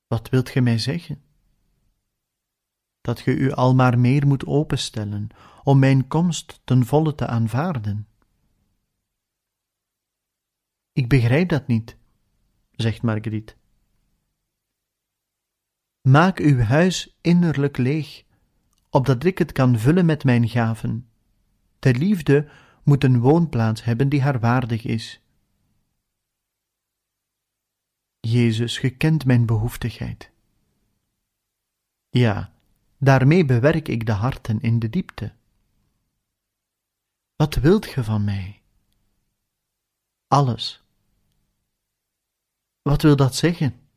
Wat 0.07 0.29
wilt 0.29 0.49
ge 0.49 0.62
mij 0.62 0.77
zeggen? 0.77 1.23
dat 3.01 3.19
ge 3.19 3.36
u 3.36 3.51
al 3.51 3.75
maar 3.75 3.99
meer 3.99 4.27
moet 4.27 4.45
openstellen 4.45 5.27
om 5.63 5.79
mijn 5.79 6.07
komst 6.07 6.62
ten 6.63 6.86
volle 6.86 7.15
te 7.15 7.27
aanvaarden. 7.27 8.07
Ik 10.91 11.10
begrijp 11.10 11.49
dat 11.49 11.67
niet, 11.67 11.97
zegt 12.71 13.01
Marguerite. 13.01 13.60
Maak 16.01 16.39
uw 16.39 16.59
huis 16.59 17.17
innerlijk 17.21 17.77
leeg, 17.77 18.23
opdat 18.89 19.23
ik 19.23 19.37
het 19.37 19.51
kan 19.51 19.79
vullen 19.79 20.05
met 20.05 20.23
mijn 20.23 20.49
gaven. 20.49 21.09
De 21.79 21.93
liefde 21.93 22.49
moet 22.83 23.03
een 23.03 23.19
woonplaats 23.19 23.83
hebben 23.83 24.09
die 24.09 24.21
haar 24.21 24.39
waardig 24.39 24.85
is. 24.85 25.21
Jezus, 28.19 28.77
gekent 28.77 29.25
mijn 29.25 29.45
behoeftigheid. 29.45 30.31
Ja, 32.09 32.53
daarmee 32.97 33.45
bewerk 33.45 33.87
ik 33.87 34.05
de 34.05 34.11
harten 34.11 34.61
in 34.61 34.79
de 34.79 34.89
diepte. 34.89 35.33
Wat 37.35 37.55
wilt 37.55 37.85
ge 37.85 38.03
van 38.03 38.23
mij? 38.23 38.61
Alles. 40.27 40.83
Wat 42.81 43.01
wil 43.01 43.15
dat 43.15 43.35
zeggen? 43.35 43.90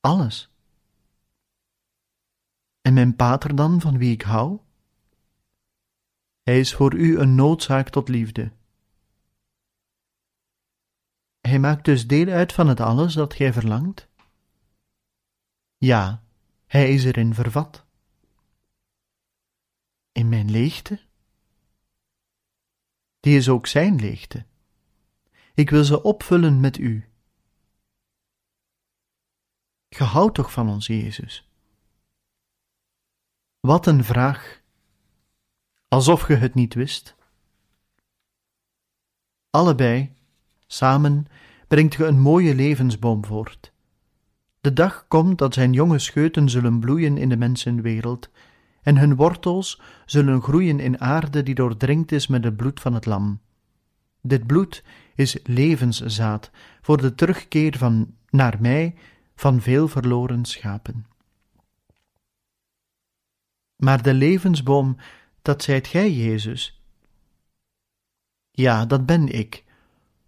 Alles. 0.00 0.50
En 2.80 2.94
mijn 2.94 3.16
pater 3.16 3.56
dan, 3.56 3.80
van 3.80 3.98
wie 3.98 4.12
ik 4.12 4.22
hou? 4.22 4.60
Hij 6.42 6.60
is 6.60 6.74
voor 6.74 6.94
u 6.94 7.18
een 7.18 7.34
noodzaak 7.34 7.88
tot 7.88 8.08
liefde. 8.08 8.52
Hij 11.40 11.58
maakt 11.58 11.84
dus 11.84 12.06
deel 12.06 12.28
uit 12.28 12.52
van 12.52 12.68
het 12.68 12.80
alles 12.80 13.14
dat 13.14 13.34
gij 13.34 13.52
verlangt? 13.52 14.08
Ja, 15.76 16.22
hij 16.66 16.94
is 16.94 17.04
erin 17.04 17.34
vervat. 17.34 17.86
In 20.12 20.28
mijn 20.28 20.50
leegte? 20.50 21.00
Die 23.20 23.36
is 23.36 23.48
ook 23.48 23.66
zijn 23.66 23.96
leegte. 23.96 24.46
Ik 25.54 25.70
wil 25.70 25.84
ze 25.84 26.02
opvullen 26.02 26.60
met 26.60 26.78
u. 26.78 27.07
Ge 29.88 30.04
houdt 30.04 30.34
toch 30.34 30.52
van 30.52 30.68
ons, 30.68 30.86
Jezus? 30.86 31.48
Wat 33.60 33.86
een 33.86 34.04
vraag, 34.04 34.60
alsof 35.88 36.20
ge 36.20 36.34
het 36.34 36.54
niet 36.54 36.74
wist. 36.74 37.16
Allebei, 39.50 40.12
samen, 40.66 41.26
brengt 41.68 41.94
ge 41.94 42.04
een 42.04 42.20
mooie 42.20 42.54
levensboom 42.54 43.24
voort. 43.24 43.72
De 44.60 44.72
dag 44.72 45.08
komt 45.08 45.38
dat 45.38 45.54
zijn 45.54 45.72
jonge 45.72 45.98
scheuten 45.98 46.48
zullen 46.48 46.80
bloeien 46.80 47.16
in 47.16 47.28
de 47.28 47.36
mensenwereld, 47.36 48.30
en 48.82 48.96
hun 48.96 49.16
wortels 49.16 49.80
zullen 50.06 50.42
groeien 50.42 50.80
in 50.80 51.00
aarde 51.00 51.42
die 51.42 51.54
doordrenkt 51.54 52.12
is 52.12 52.26
met 52.26 52.44
het 52.44 52.56
bloed 52.56 52.80
van 52.80 52.94
het 52.94 53.06
lam. 53.06 53.40
Dit 54.22 54.46
bloed 54.46 54.84
is 55.14 55.38
levenszaad 55.44 56.50
voor 56.80 56.96
de 57.00 57.14
terugkeer 57.14 57.78
van 57.78 58.14
naar 58.30 58.56
mij 58.60 58.94
van 59.38 59.60
veel 59.60 59.88
verloren 59.88 60.44
schapen. 60.44 61.06
Maar 63.76 64.02
de 64.02 64.14
levensboom, 64.14 64.96
dat 65.42 65.62
zijt 65.62 65.86
gij, 65.86 66.12
Jezus. 66.12 66.82
Ja, 68.50 68.86
dat 68.86 69.06
ben 69.06 69.28
ik, 69.28 69.64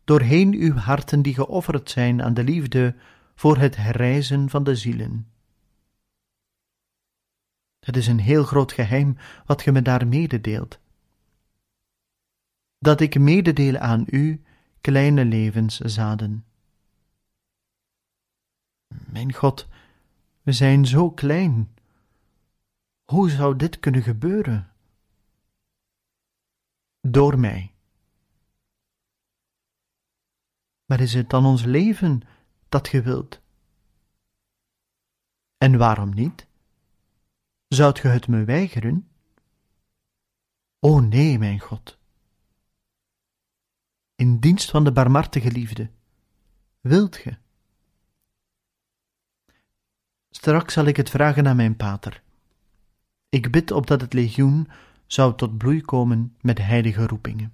doorheen 0.05 0.55
uw 0.55 0.75
harten 0.75 1.23
die 1.23 1.35
geofferd 1.35 1.90
zijn 1.90 2.23
aan 2.23 2.35
de 2.35 2.44
liefde 2.44 2.94
voor 3.35 3.57
het 3.57 3.77
herrijzen 3.77 4.51
van 4.51 4.64
de 4.64 4.77
zielen. 4.77 5.31
Het 7.81 7.96
is 7.96 8.07
een 8.07 8.20
heel 8.20 8.44
groot 8.44 8.73
geheim 8.73 9.16
wat 9.46 9.62
ge 9.62 9.73
me 9.73 9.83
daar 9.83 10.07
mededeelt. 10.07 10.79
Dat 12.79 13.01
ik 13.01 13.18
mededeel 13.18 13.79
aan 13.79 14.05
u 14.07 14.42
kleine 14.81 15.25
levenszaden. 15.25 16.44
Mijn 19.21 19.35
God, 19.35 19.69
we 20.43 20.53
zijn 20.53 20.87
zo 20.87 21.11
klein. 21.11 21.75
Hoe 23.05 23.31
zou 23.31 23.57
dit 23.57 23.81
kunnen 23.81 24.03
gebeuren? 24.03 24.73
Door 27.01 27.39
mij. 27.39 27.75
Maar 30.85 31.01
is 31.01 31.15
het 31.15 31.31
dan 31.31 31.47
ons 31.47 31.65
leven 31.65 32.23
dat 32.69 32.89
ge 32.89 33.03
wilt? 33.03 33.41
En 35.57 35.79
waarom 35.79 36.15
niet? 36.15 36.47
Zoudt 37.69 37.99
ge 37.99 38.09
het 38.09 38.29
me 38.29 38.45
weigeren? 38.45 39.11
O 40.79 41.01
nee, 41.01 41.39
mijn 41.39 41.61
God. 41.61 41.99
In 44.15 44.39
dienst 44.39 44.71
van 44.71 44.85
de 44.85 44.93
barmhartige 44.93 45.51
liefde, 45.51 45.91
wilt 46.81 47.17
ge? 47.17 47.39
Straks 50.31 50.75
zal 50.75 50.85
ik 50.85 50.97
het 50.97 51.11
vragen 51.11 51.49
aan 51.49 51.57
mijn 51.57 51.77
pater. 51.77 52.23
Ik 53.29 53.51
bid 53.51 53.71
opdat 53.71 54.01
het 54.01 54.12
legioen 54.12 54.69
zou 55.07 55.37
tot 55.37 55.59
bloei 55.59 55.81
komen 55.81 56.37
met 56.40 56.59
heilige 56.59 57.07
roepingen. 57.07 57.53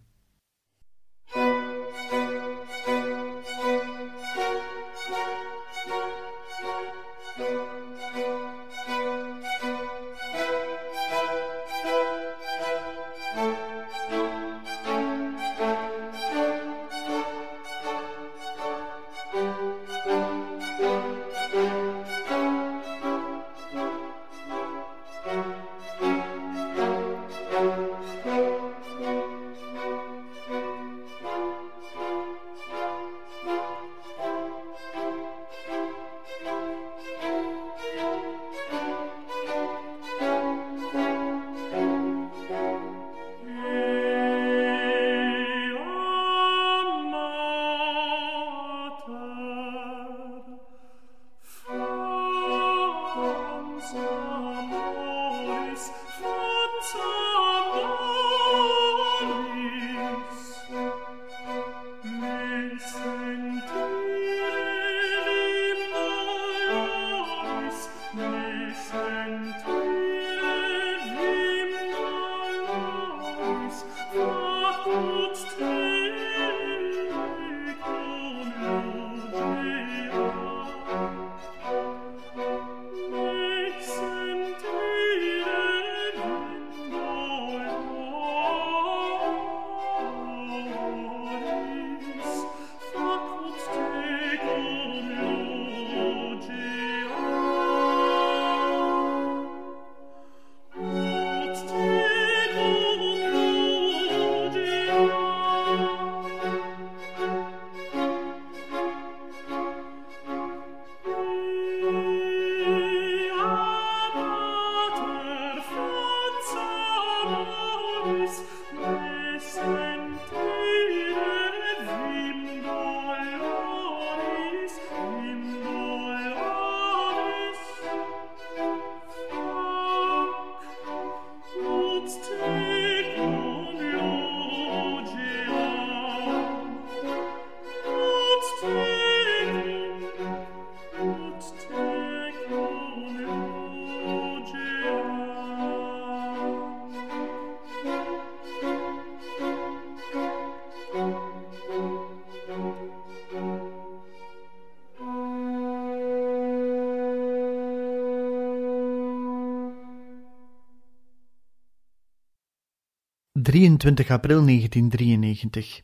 23 163.47 164.11
april 164.11 164.45
1993. 164.45 165.83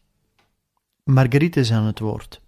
Marguerite 1.05 1.61
is 1.61 1.73
aan 1.73 1.85
het 1.85 1.99
woord. 1.99 2.41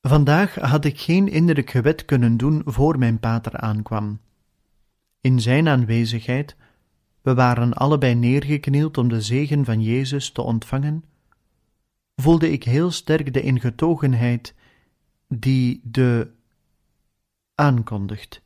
Vandaag 0.00 0.54
had 0.54 0.84
ik 0.84 1.00
geen 1.00 1.28
innerlijk 1.28 1.70
gebed 1.70 2.04
kunnen 2.04 2.36
doen 2.36 2.62
voor 2.64 2.98
mijn 2.98 3.20
pater 3.20 3.56
aankwam. 3.56 4.20
In 5.20 5.40
zijn 5.40 5.68
aanwezigheid, 5.68 6.56
we 7.20 7.34
waren 7.34 7.72
allebei 7.72 8.14
neergeknield 8.14 8.98
om 8.98 9.08
de 9.08 9.20
zegen 9.20 9.64
van 9.64 9.82
Jezus 9.82 10.30
te 10.30 10.42
ontvangen, 10.42 11.04
voelde 12.16 12.50
ik 12.50 12.64
heel 12.64 12.90
sterk 12.90 13.32
de 13.32 13.42
ingetogenheid 13.42 14.54
die 15.28 15.80
de 15.84 16.30
aankondigt. 17.54 18.42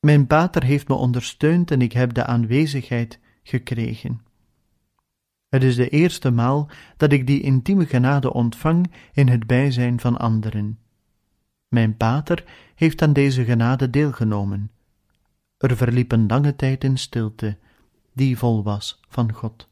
Mijn 0.00 0.26
pater 0.26 0.64
heeft 0.64 0.88
me 0.88 0.94
ondersteund 0.94 1.70
en 1.70 1.82
ik 1.82 1.92
heb 1.92 2.14
de 2.14 2.24
aanwezigheid 2.24 3.18
gekregen. 3.42 4.20
Het 5.48 5.62
is 5.62 5.76
de 5.76 5.88
eerste 5.88 6.30
maal 6.30 6.68
dat 6.96 7.12
ik 7.12 7.26
die 7.26 7.40
intieme 7.40 7.86
genade 7.86 8.32
ontvang 8.32 8.92
in 9.12 9.28
het 9.28 9.46
bijzijn 9.46 10.00
van 10.00 10.18
anderen. 10.18 10.78
Mijn 11.68 11.96
pater 11.96 12.44
heeft 12.74 13.02
aan 13.02 13.12
deze 13.12 13.44
genade 13.44 13.90
deelgenomen. 13.90 14.70
Er 15.56 15.76
verliep 15.76 16.12
een 16.12 16.26
lange 16.26 16.56
tijd 16.56 16.84
in 16.84 16.96
stilte, 16.96 17.58
die 18.12 18.38
vol 18.38 18.62
was 18.62 19.00
van 19.08 19.32
God. 19.32 19.69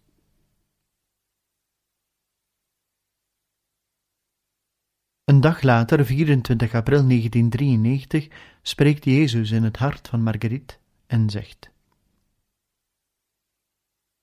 Een 5.28 5.40
dag 5.40 5.62
later, 5.62 6.04
24 6.04 6.74
april 6.74 7.06
1993, 7.06 8.28
spreekt 8.62 9.04
Jezus 9.04 9.50
in 9.50 9.62
het 9.62 9.76
hart 9.76 10.08
van 10.08 10.22
Marguerite 10.22 10.74
en 11.06 11.30
zegt: 11.30 11.70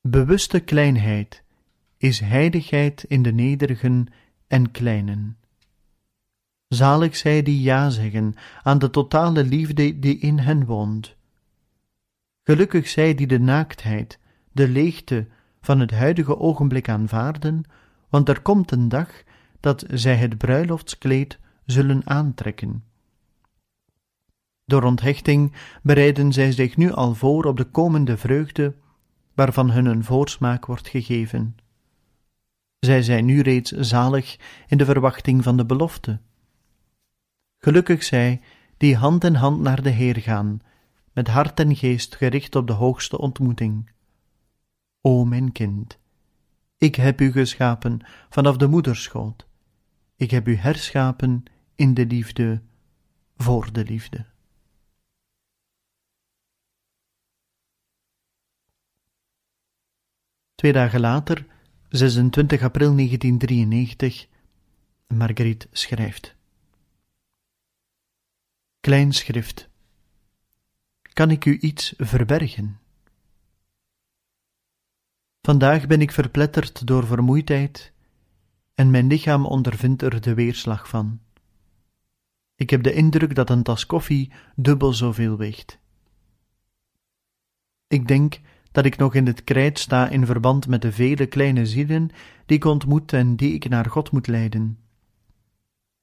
Bewuste 0.02 0.60
kleinheid 0.60 1.44
is 1.98 2.20
heiligheid 2.20 3.04
in 3.04 3.22
de 3.22 3.32
nederigen 3.32 4.08
en 4.48 4.72
kleinen. 4.72 5.38
Zalig 6.68 7.16
zij 7.16 7.42
die 7.42 7.62
ja 7.62 7.90
zeggen 7.90 8.34
aan 8.64 8.80
de 8.80 8.90
totale 8.90 9.44
liefde 9.44 10.00
die 10.00 10.18
in 10.18 10.40
hen 10.40 10.66
woont. 10.66 11.16
Gelukkig 12.44 12.88
zij 12.88 13.16
die 13.16 13.28
de 13.28 13.40
naaktheid, 13.40 14.20
de 14.52 14.68
leegte 14.68 15.28
van 15.62 15.80
het 15.80 15.92
huidige 15.92 16.38
ogenblik 16.40 16.90
aanvaarden, 16.90 17.64
want 18.10 18.30
er 18.30 18.42
komt 18.42 18.72
een 18.72 18.90
dag 18.90 19.24
dat 19.66 19.84
zij 19.88 20.16
het 20.16 20.38
bruiloftskleed 20.38 21.40
zullen 21.66 22.02
aantrekken. 22.08 22.84
Door 24.66 24.84
onthechting 24.84 25.54
bereiden 25.84 26.34
zij 26.34 26.52
zich 26.52 26.78
nu 26.78 26.92
al 26.92 27.16
voor 27.16 27.46
op 27.46 27.58
de 27.58 27.64
komende 27.64 28.18
vreugde, 28.18 28.76
waarvan 29.34 29.72
hun 29.72 29.86
een 29.86 30.04
voorsmaak 30.04 30.66
wordt 30.66 30.88
gegeven. 30.88 31.58
Zij 32.80 33.02
zijn 33.02 33.26
nu 33.26 33.42
reeds 33.42 33.72
zalig 33.72 34.38
in 34.68 34.78
de 34.78 34.86
verwachting 34.86 35.44
van 35.44 35.58
de 35.58 35.66
belofte. 35.66 36.20
Gelukkig 37.60 38.04
zij 38.04 38.42
die 38.78 38.96
hand 38.96 39.24
in 39.24 39.36
hand 39.36 39.62
naar 39.62 39.82
de 39.82 39.90
Heer 39.90 40.18
gaan, 40.18 40.60
met 41.14 41.28
hart 41.28 41.60
en 41.60 41.76
geest 41.76 42.16
gericht 42.16 42.56
op 42.56 42.68
de 42.68 42.74
hoogste 42.74 43.18
ontmoeting. 43.18 43.92
O 45.02 45.26
mijn 45.26 45.52
kind, 45.52 46.00
ik 46.78 46.96
heb 46.96 47.22
u 47.22 47.32
geschapen 47.32 48.00
vanaf 48.30 48.58
de 48.58 48.68
moederschoot. 48.68 49.48
Ik 50.16 50.32
heb 50.32 50.48
u 50.48 50.56
herschapen 50.56 51.44
in 51.76 51.94
de 51.94 52.06
liefde 52.06 52.62
voor 53.38 53.74
de 53.74 53.84
liefde. 53.84 54.26
Twee 60.56 60.74
dagen 60.74 61.00
later 61.00 61.46
26 61.90 62.62
april 62.62 62.96
1993. 62.96 64.28
Marguerite 65.08 65.68
schrijft. 65.72 66.36
Klein 68.80 69.14
schrift. 69.14 69.70
Kan 71.02 71.32
ik 71.32 71.46
u 71.46 71.58
iets 71.60 71.94
verbergen? 71.98 72.80
Vandaag 75.42 75.88
ben 75.88 76.02
ik 76.02 76.12
verpletterd 76.12 76.88
door 76.88 77.06
vermoeidheid 77.06 77.94
en 78.76 78.92
mijn 78.92 79.08
lichaam 79.08 79.46
ondervindt 79.46 80.02
er 80.02 80.22
de 80.22 80.34
weerslag 80.34 80.90
van. 80.90 81.20
Ik 82.56 82.70
heb 82.70 82.84
de 82.84 82.94
indruk 82.94 83.36
dat 83.36 83.50
een 83.50 83.64
tas 83.64 83.86
koffie 83.86 84.32
dubbel 84.56 84.94
zoveel 84.94 85.38
weegt. 85.38 85.80
Ik 87.88 88.08
denk 88.08 88.40
dat 88.72 88.86
ik 88.86 88.98
nog 88.98 89.16
in 89.16 89.26
het 89.26 89.44
krijt 89.44 89.80
sta 89.80 90.10
in 90.10 90.26
verband 90.26 90.68
met 90.68 90.82
de 90.82 90.92
vele 90.92 91.26
kleine 91.26 91.66
zielen 91.66 92.10
die 92.46 92.58
ik 92.58 92.66
ontmoet 92.66 93.14
en 93.14 93.36
die 93.36 93.54
ik 93.54 93.70
naar 93.70 93.86
God 93.86 94.12
moet 94.12 94.28
leiden. 94.28 94.80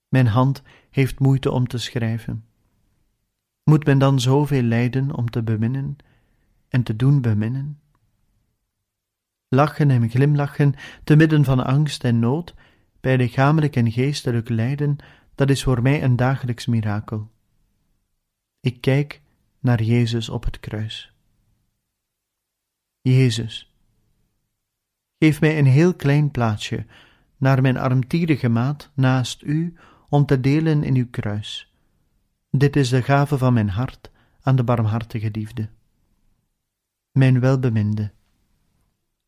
Mijn 0.09 0.27
hand 0.27 0.63
heeft 0.91 1.19
moeite 1.19 1.51
om 1.51 1.67
te 1.67 1.79
schrijven. 1.79 2.45
Moet 3.65 3.87
men 3.87 3.99
dan 3.99 4.21
zoveel 4.21 4.63
lijden 4.63 5.15
om 5.15 5.31
te 5.31 5.43
beminnen 5.43 5.97
en 6.69 6.83
te 6.83 6.97
doen 6.97 7.21
beminnen? 7.21 7.82
Lachen 9.55 9.91
en 9.91 10.11
glimlachen 10.11 10.75
te 11.05 11.17
midden 11.17 11.45
van 11.45 11.65
angst 11.65 12.05
en 12.05 12.19
nood, 12.19 12.55
bij 13.01 13.17
lichamelijk 13.17 13.77
en 13.77 13.93
geestelijk 13.93 14.49
lijden, 14.49 14.97
dat 15.35 15.51
is 15.51 15.63
voor 15.63 15.83
mij 15.83 16.03
een 16.03 16.17
dagelijks 16.17 16.67
mirakel. 16.67 17.31
Ik 18.61 18.81
kijk 18.81 19.21
naar 19.61 19.83
Jezus 19.83 20.29
op 20.29 20.45
het 20.45 20.61
kruis. 20.61 21.13
Jezus, 23.01 23.75
geef 25.19 25.41
mij 25.41 25.59
een 25.59 25.67
heel 25.67 25.95
klein 25.95 26.31
plaatsje, 26.31 26.87
naar 27.37 27.63
mijn 27.63 27.77
armtierige 27.77 28.49
maat, 28.49 28.91
naast 28.95 29.43
u, 29.43 29.75
om 30.09 30.27
te 30.27 30.41
delen 30.41 30.83
in 30.83 30.95
uw 30.95 31.09
kruis. 31.11 31.73
Dit 32.51 32.77
is 32.77 32.89
de 32.89 33.03
gave 33.03 33.39
van 33.39 33.53
mijn 33.53 33.71
hart 33.71 34.11
aan 34.43 34.57
de 34.57 34.65
barmhartige 34.65 35.29
liefde. 35.33 35.69
Mijn 37.11 37.41
welbeminde, 37.41 38.13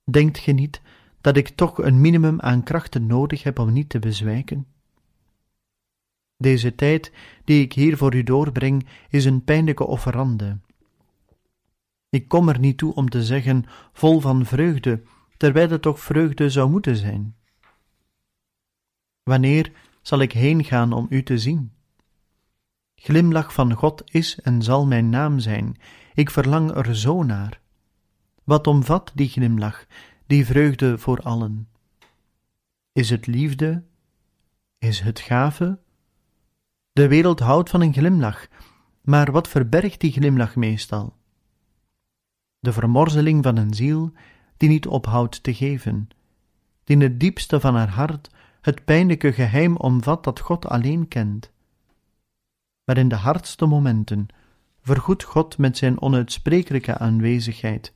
denkt 0.04 0.38
ge 0.38 0.52
niet 0.52 0.80
dat 1.20 1.36
ik 1.36 1.48
toch 1.48 1.78
een 1.78 2.00
minimum 2.00 2.40
aan 2.40 2.62
krachten 2.62 3.06
nodig 3.06 3.42
heb 3.42 3.58
om 3.58 3.72
niet 3.72 3.88
te 3.88 3.98
bezwijken? 3.98 4.66
Deze 6.36 6.74
tijd 6.74 7.12
die 7.44 7.62
ik 7.62 7.72
hier 7.72 7.96
voor 7.96 8.14
u 8.14 8.22
doorbreng 8.22 8.86
is 9.08 9.24
een 9.24 9.44
pijnlijke 9.44 9.86
offerande, 9.86 10.58
ik 12.14 12.28
kom 12.28 12.48
er 12.48 12.58
niet 12.58 12.78
toe 12.78 12.94
om 12.94 13.08
te 13.08 13.24
zeggen 13.24 13.64
vol 13.92 14.20
van 14.20 14.46
vreugde, 14.46 15.02
terwijl 15.36 15.70
het 15.70 15.82
toch 15.82 16.00
vreugde 16.00 16.50
zou 16.50 16.70
moeten 16.70 16.96
zijn. 16.96 17.36
Wanneer 19.22 19.72
zal 20.02 20.18
ik 20.18 20.32
heen 20.32 20.64
gaan 20.64 20.92
om 20.92 21.06
u 21.10 21.22
te 21.22 21.38
zien? 21.38 21.72
Glimlach 22.94 23.52
van 23.52 23.72
God 23.72 24.02
is 24.12 24.40
en 24.40 24.62
zal 24.62 24.86
mijn 24.86 25.08
naam 25.08 25.38
zijn, 25.38 25.76
ik 26.14 26.30
verlang 26.30 26.76
er 26.76 26.96
zo 26.96 27.22
naar. 27.22 27.60
Wat 28.44 28.66
omvat 28.66 29.12
die 29.14 29.28
glimlach, 29.28 29.86
die 30.26 30.46
vreugde 30.46 30.98
voor 30.98 31.20
allen? 31.20 31.68
Is 32.92 33.10
het 33.10 33.26
liefde? 33.26 33.84
Is 34.78 35.00
het 35.00 35.20
gave? 35.20 35.78
De 36.92 37.08
wereld 37.08 37.40
houdt 37.40 37.70
van 37.70 37.80
een 37.80 37.92
glimlach, 37.92 38.46
maar 39.00 39.32
wat 39.32 39.48
verbergt 39.48 40.00
die 40.00 40.12
glimlach 40.12 40.56
meestal? 40.56 41.16
de 42.64 42.72
vermorzeling 42.72 43.42
van 43.42 43.56
een 43.56 43.74
ziel 43.74 44.12
die 44.56 44.68
niet 44.68 44.86
ophoudt 44.86 45.42
te 45.42 45.54
geven, 45.54 46.08
die 46.84 46.96
in 46.96 47.02
het 47.02 47.20
diepste 47.20 47.60
van 47.60 47.74
haar 47.74 47.88
hart 47.88 48.30
het 48.60 48.84
pijnlijke 48.84 49.32
geheim 49.32 49.76
omvat 49.76 50.24
dat 50.24 50.40
God 50.40 50.66
alleen 50.66 51.08
kent. 51.08 51.52
Maar 52.84 52.98
in 52.98 53.08
de 53.08 53.14
hardste 53.14 53.66
momenten 53.66 54.26
vergoedt 54.80 55.22
God 55.22 55.58
met 55.58 55.76
zijn 55.76 56.00
onuitsprekelijke 56.00 56.98
aanwezigheid. 56.98 57.92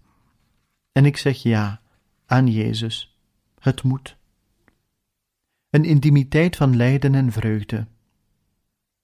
En 0.99 1.05
ik 1.05 1.17
zeg 1.17 1.43
ja 1.43 1.81
aan 2.27 2.47
Jezus, 2.47 3.19
het 3.59 3.83
moet. 3.83 4.17
Een 5.71 5.85
intimiteit 5.85 6.57
van 6.57 6.77
lijden 6.77 7.15
en 7.15 7.33
vreugde. 7.33 7.87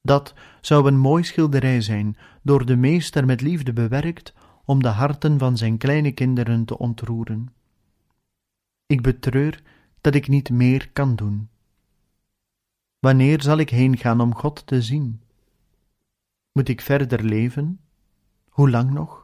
Dat 0.02 0.34
zou 0.60 0.86
een 0.86 0.98
mooi 0.98 1.24
schilderij 1.24 1.80
zijn, 1.80 2.16
door 2.42 2.66
de 2.66 2.76
meester 2.76 3.26
met 3.26 3.40
liefde 3.40 3.72
bewerkt 3.72 4.34
om 4.64 4.82
de 4.82 4.88
harten 4.88 5.38
van 5.38 5.56
zijn 5.56 5.78
kleine 5.78 6.12
kinderen 6.12 6.64
te 6.64 6.78
ontroeren. 6.78 7.54
Ik 8.86 9.02
betreur 9.02 9.62
dat 10.00 10.14
ik 10.14 10.28
niet 10.28 10.50
meer 10.50 10.90
kan 10.92 11.16
doen. 11.16 11.48
Wanneer 12.98 13.42
zal 13.42 13.58
ik 13.58 13.70
heen 13.70 13.96
gaan 13.96 14.20
om 14.20 14.34
God 14.34 14.66
te 14.66 14.82
zien? 14.82 15.22
Moet 16.52 16.68
ik 16.68 16.80
verder 16.80 17.24
leven? 17.24 17.80
Hoe 18.48 18.70
lang 18.70 18.90
nog? 18.90 19.23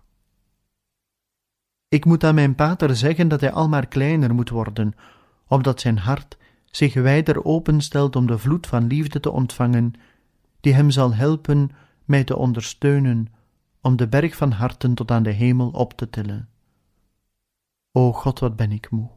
Ik 1.90 2.04
moet 2.04 2.24
aan 2.24 2.34
mijn 2.34 2.54
pater 2.54 2.96
zeggen 2.96 3.28
dat 3.28 3.40
hij 3.40 3.52
al 3.52 3.68
maar 3.68 3.86
kleiner 3.86 4.34
moet 4.34 4.48
worden, 4.48 4.94
opdat 5.46 5.80
zijn 5.80 5.98
hart 5.98 6.38
zich 6.64 6.94
wijder 6.94 7.44
openstelt 7.44 8.16
om 8.16 8.26
de 8.26 8.38
vloed 8.38 8.66
van 8.66 8.86
liefde 8.86 9.20
te 9.20 9.30
ontvangen, 9.30 9.92
die 10.60 10.74
hem 10.74 10.90
zal 10.90 11.14
helpen 11.14 11.70
mij 12.04 12.24
te 12.24 12.36
ondersteunen 12.36 13.28
om 13.80 13.96
de 13.96 14.08
berg 14.08 14.36
van 14.36 14.50
harten 14.50 14.94
tot 14.94 15.10
aan 15.10 15.22
de 15.22 15.30
hemel 15.30 15.70
op 15.70 15.92
te 15.92 16.10
tillen. 16.10 16.48
O 17.92 18.12
God, 18.12 18.38
wat 18.38 18.56
ben 18.56 18.72
ik 18.72 18.90
moe. 18.90 19.10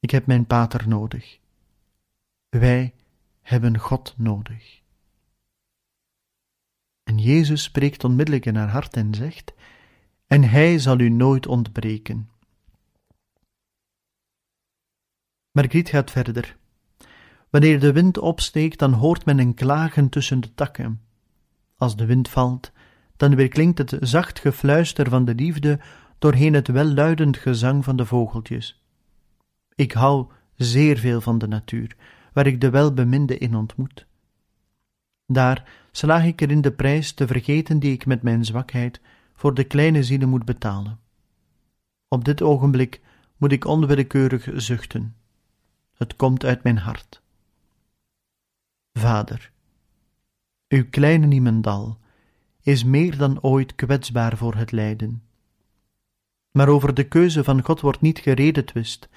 Ik 0.00 0.10
heb 0.10 0.26
mijn 0.26 0.46
pater 0.46 0.88
nodig. 0.88 1.38
Wij 2.48 2.94
hebben 3.40 3.78
God 3.78 4.14
nodig. 4.16 4.80
En 7.02 7.18
Jezus 7.18 7.62
spreekt 7.62 8.04
onmiddellijk 8.04 8.46
in 8.46 8.56
haar 8.56 8.70
hart 8.70 8.96
en 8.96 9.14
zegt: 9.14 9.52
En 10.32 10.42
Hij 10.42 10.78
zal 10.78 10.98
u 10.98 11.08
nooit 11.08 11.46
ontbreken. 11.46 12.28
Margriet 15.50 15.88
gaat 15.88 16.10
verder. 16.10 16.56
Wanneer 17.50 17.80
de 17.80 17.92
wind 17.92 18.18
opsteekt, 18.18 18.78
dan 18.78 18.92
hoort 18.92 19.24
men 19.24 19.38
een 19.38 19.54
klagen 19.54 20.08
tussen 20.08 20.40
de 20.40 20.54
takken. 20.54 21.00
Als 21.76 21.96
de 21.96 22.06
wind 22.06 22.28
valt, 22.28 22.72
dan 23.16 23.34
weerklinkt 23.34 23.78
het 23.78 23.96
zacht 24.00 24.38
gefluister 24.38 25.08
van 25.08 25.24
de 25.24 25.34
liefde 25.34 25.80
doorheen 26.18 26.54
het 26.54 26.68
welluidend 26.68 27.36
gezang 27.36 27.84
van 27.84 27.96
de 27.96 28.06
vogeltjes. 28.06 28.82
Ik 29.74 29.92
hou 29.92 30.26
zeer 30.56 30.98
veel 30.98 31.20
van 31.20 31.38
de 31.38 31.48
natuur, 31.48 31.96
waar 32.32 32.46
ik 32.46 32.60
de 32.60 32.70
welbeminde 32.70 33.38
in 33.38 33.54
ontmoet. 33.54 34.06
Daar 35.26 35.70
slaag 35.90 36.24
ik 36.24 36.40
erin 36.40 36.60
de 36.60 36.72
prijs 36.72 37.12
te 37.12 37.26
vergeten 37.26 37.78
die 37.78 37.92
ik 37.92 38.06
met 38.06 38.22
mijn 38.22 38.44
zwakheid 38.44 39.00
voor 39.42 39.54
de 39.54 39.64
kleine 39.64 40.02
zielen 40.02 40.28
moet 40.28 40.44
betalen. 40.44 41.00
Op 42.08 42.24
dit 42.24 42.42
ogenblik 42.42 43.00
moet 43.36 43.52
ik 43.52 43.64
onwillekeurig 43.64 44.48
zuchten. 44.54 45.16
Het 45.94 46.16
komt 46.16 46.44
uit 46.44 46.62
mijn 46.62 46.78
hart. 46.78 47.22
Vader, 48.92 49.52
uw 50.68 50.84
kleine 50.90 51.26
Niemendal 51.26 51.98
is 52.60 52.84
meer 52.84 53.16
dan 53.16 53.42
ooit 53.42 53.74
kwetsbaar 53.74 54.36
voor 54.36 54.54
het 54.54 54.72
lijden. 54.72 55.22
Maar 56.50 56.68
over 56.68 56.94
de 56.94 57.08
keuze 57.08 57.44
van 57.44 57.64
God 57.64 57.80
wordt 57.80 58.00
niet 58.00 58.18
geredetwist. 58.18 59.08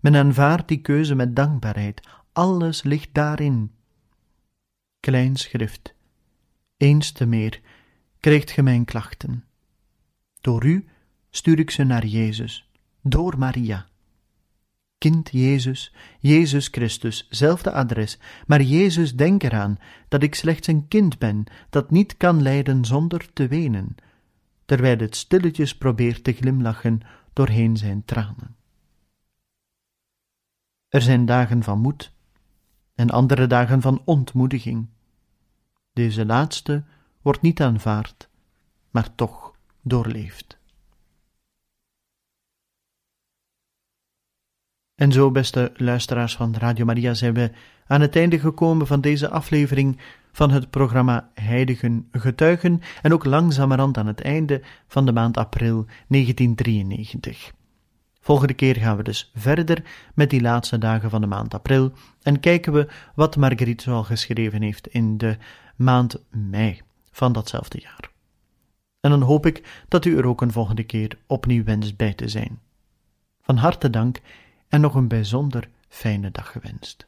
Men 0.00 0.16
aanvaardt 0.16 0.68
die 0.68 0.80
keuze 0.80 1.14
met 1.14 1.36
dankbaarheid. 1.36 2.08
Alles 2.32 2.82
ligt 2.82 3.14
daarin. 3.14 3.72
Klein 5.00 5.36
schrift. 5.36 5.94
Eens 6.76 7.12
te 7.12 7.26
meer 7.26 7.60
krijgt 8.20 8.50
ge 8.50 8.62
mijn 8.62 8.84
klachten. 8.84 9.44
Door 10.44 10.64
u 10.64 10.88
stuur 11.30 11.58
ik 11.58 11.70
ze 11.70 11.84
naar 11.84 12.06
Jezus, 12.06 12.70
door 13.02 13.38
Maria. 13.38 13.86
Kind 14.98 15.30
Jezus, 15.30 15.94
Jezus 16.20 16.68
Christus, 16.68 17.26
zelfde 17.30 17.72
adres, 17.72 18.18
maar 18.46 18.62
Jezus, 18.62 19.16
denk 19.16 19.42
eraan 19.42 19.78
dat 20.08 20.22
ik 20.22 20.34
slechts 20.34 20.66
een 20.66 20.88
kind 20.88 21.18
ben, 21.18 21.44
dat 21.70 21.90
niet 21.90 22.16
kan 22.16 22.42
lijden 22.42 22.84
zonder 22.84 23.32
te 23.32 23.48
wenen, 23.48 23.94
terwijl 24.64 24.98
het 24.98 25.16
stilletjes 25.16 25.76
probeert 25.76 26.24
te 26.24 26.32
glimlachen 26.32 27.00
doorheen 27.32 27.76
zijn 27.76 28.04
tranen. 28.04 28.56
Er 30.88 31.02
zijn 31.02 31.24
dagen 31.26 31.62
van 31.62 31.78
moed 31.78 32.12
en 32.94 33.10
andere 33.10 33.46
dagen 33.46 33.80
van 33.80 34.02
ontmoediging. 34.04 34.88
Deze 35.92 36.26
laatste 36.26 36.84
wordt 37.22 37.42
niet 37.42 37.62
aanvaard, 37.62 38.28
maar 38.90 39.14
toch 39.14 39.53
doorleefd. 39.84 40.58
En 44.94 45.12
zo, 45.12 45.30
beste 45.30 45.72
luisteraars 45.76 46.36
van 46.36 46.54
Radio 46.56 46.84
Maria, 46.84 47.14
zijn 47.14 47.34
we 47.34 47.50
aan 47.86 48.00
het 48.00 48.16
einde 48.16 48.38
gekomen 48.38 48.86
van 48.86 49.00
deze 49.00 49.30
aflevering 49.30 50.00
van 50.32 50.50
het 50.50 50.70
programma 50.70 51.30
Heiligen 51.34 52.08
Getuigen 52.12 52.80
en 53.02 53.12
ook 53.12 53.24
langzamerhand 53.24 53.98
aan 53.98 54.06
het 54.06 54.20
einde 54.20 54.62
van 54.86 55.06
de 55.06 55.12
maand 55.12 55.36
april 55.36 55.86
1993. 56.08 57.52
Volgende 58.20 58.54
keer 58.54 58.76
gaan 58.76 58.96
we 58.96 59.02
dus 59.02 59.30
verder 59.34 59.82
met 60.14 60.30
die 60.30 60.40
laatste 60.40 60.78
dagen 60.78 61.10
van 61.10 61.20
de 61.20 61.26
maand 61.26 61.54
april 61.54 61.92
en 62.22 62.40
kijken 62.40 62.72
we 62.72 62.88
wat 63.14 63.36
Marguerite 63.36 63.82
zoal 63.82 64.04
geschreven 64.04 64.62
heeft 64.62 64.86
in 64.86 65.18
de 65.18 65.36
maand 65.76 66.24
mei 66.30 66.80
van 67.10 67.32
datzelfde 67.32 67.80
jaar. 67.80 68.13
En 69.04 69.10
dan 69.10 69.22
hoop 69.22 69.46
ik 69.46 69.84
dat 69.88 70.04
u 70.04 70.16
er 70.16 70.26
ook 70.26 70.40
een 70.40 70.52
volgende 70.52 70.84
keer 70.84 71.18
opnieuw 71.26 71.64
wenst 71.64 71.96
bij 71.96 72.14
te 72.14 72.28
zijn. 72.28 72.60
Van 73.40 73.56
harte 73.56 73.90
dank 73.90 74.20
en 74.68 74.80
nog 74.80 74.94
een 74.94 75.08
bijzonder 75.08 75.68
fijne 75.88 76.30
dag 76.30 76.52
gewenst. 76.52 77.06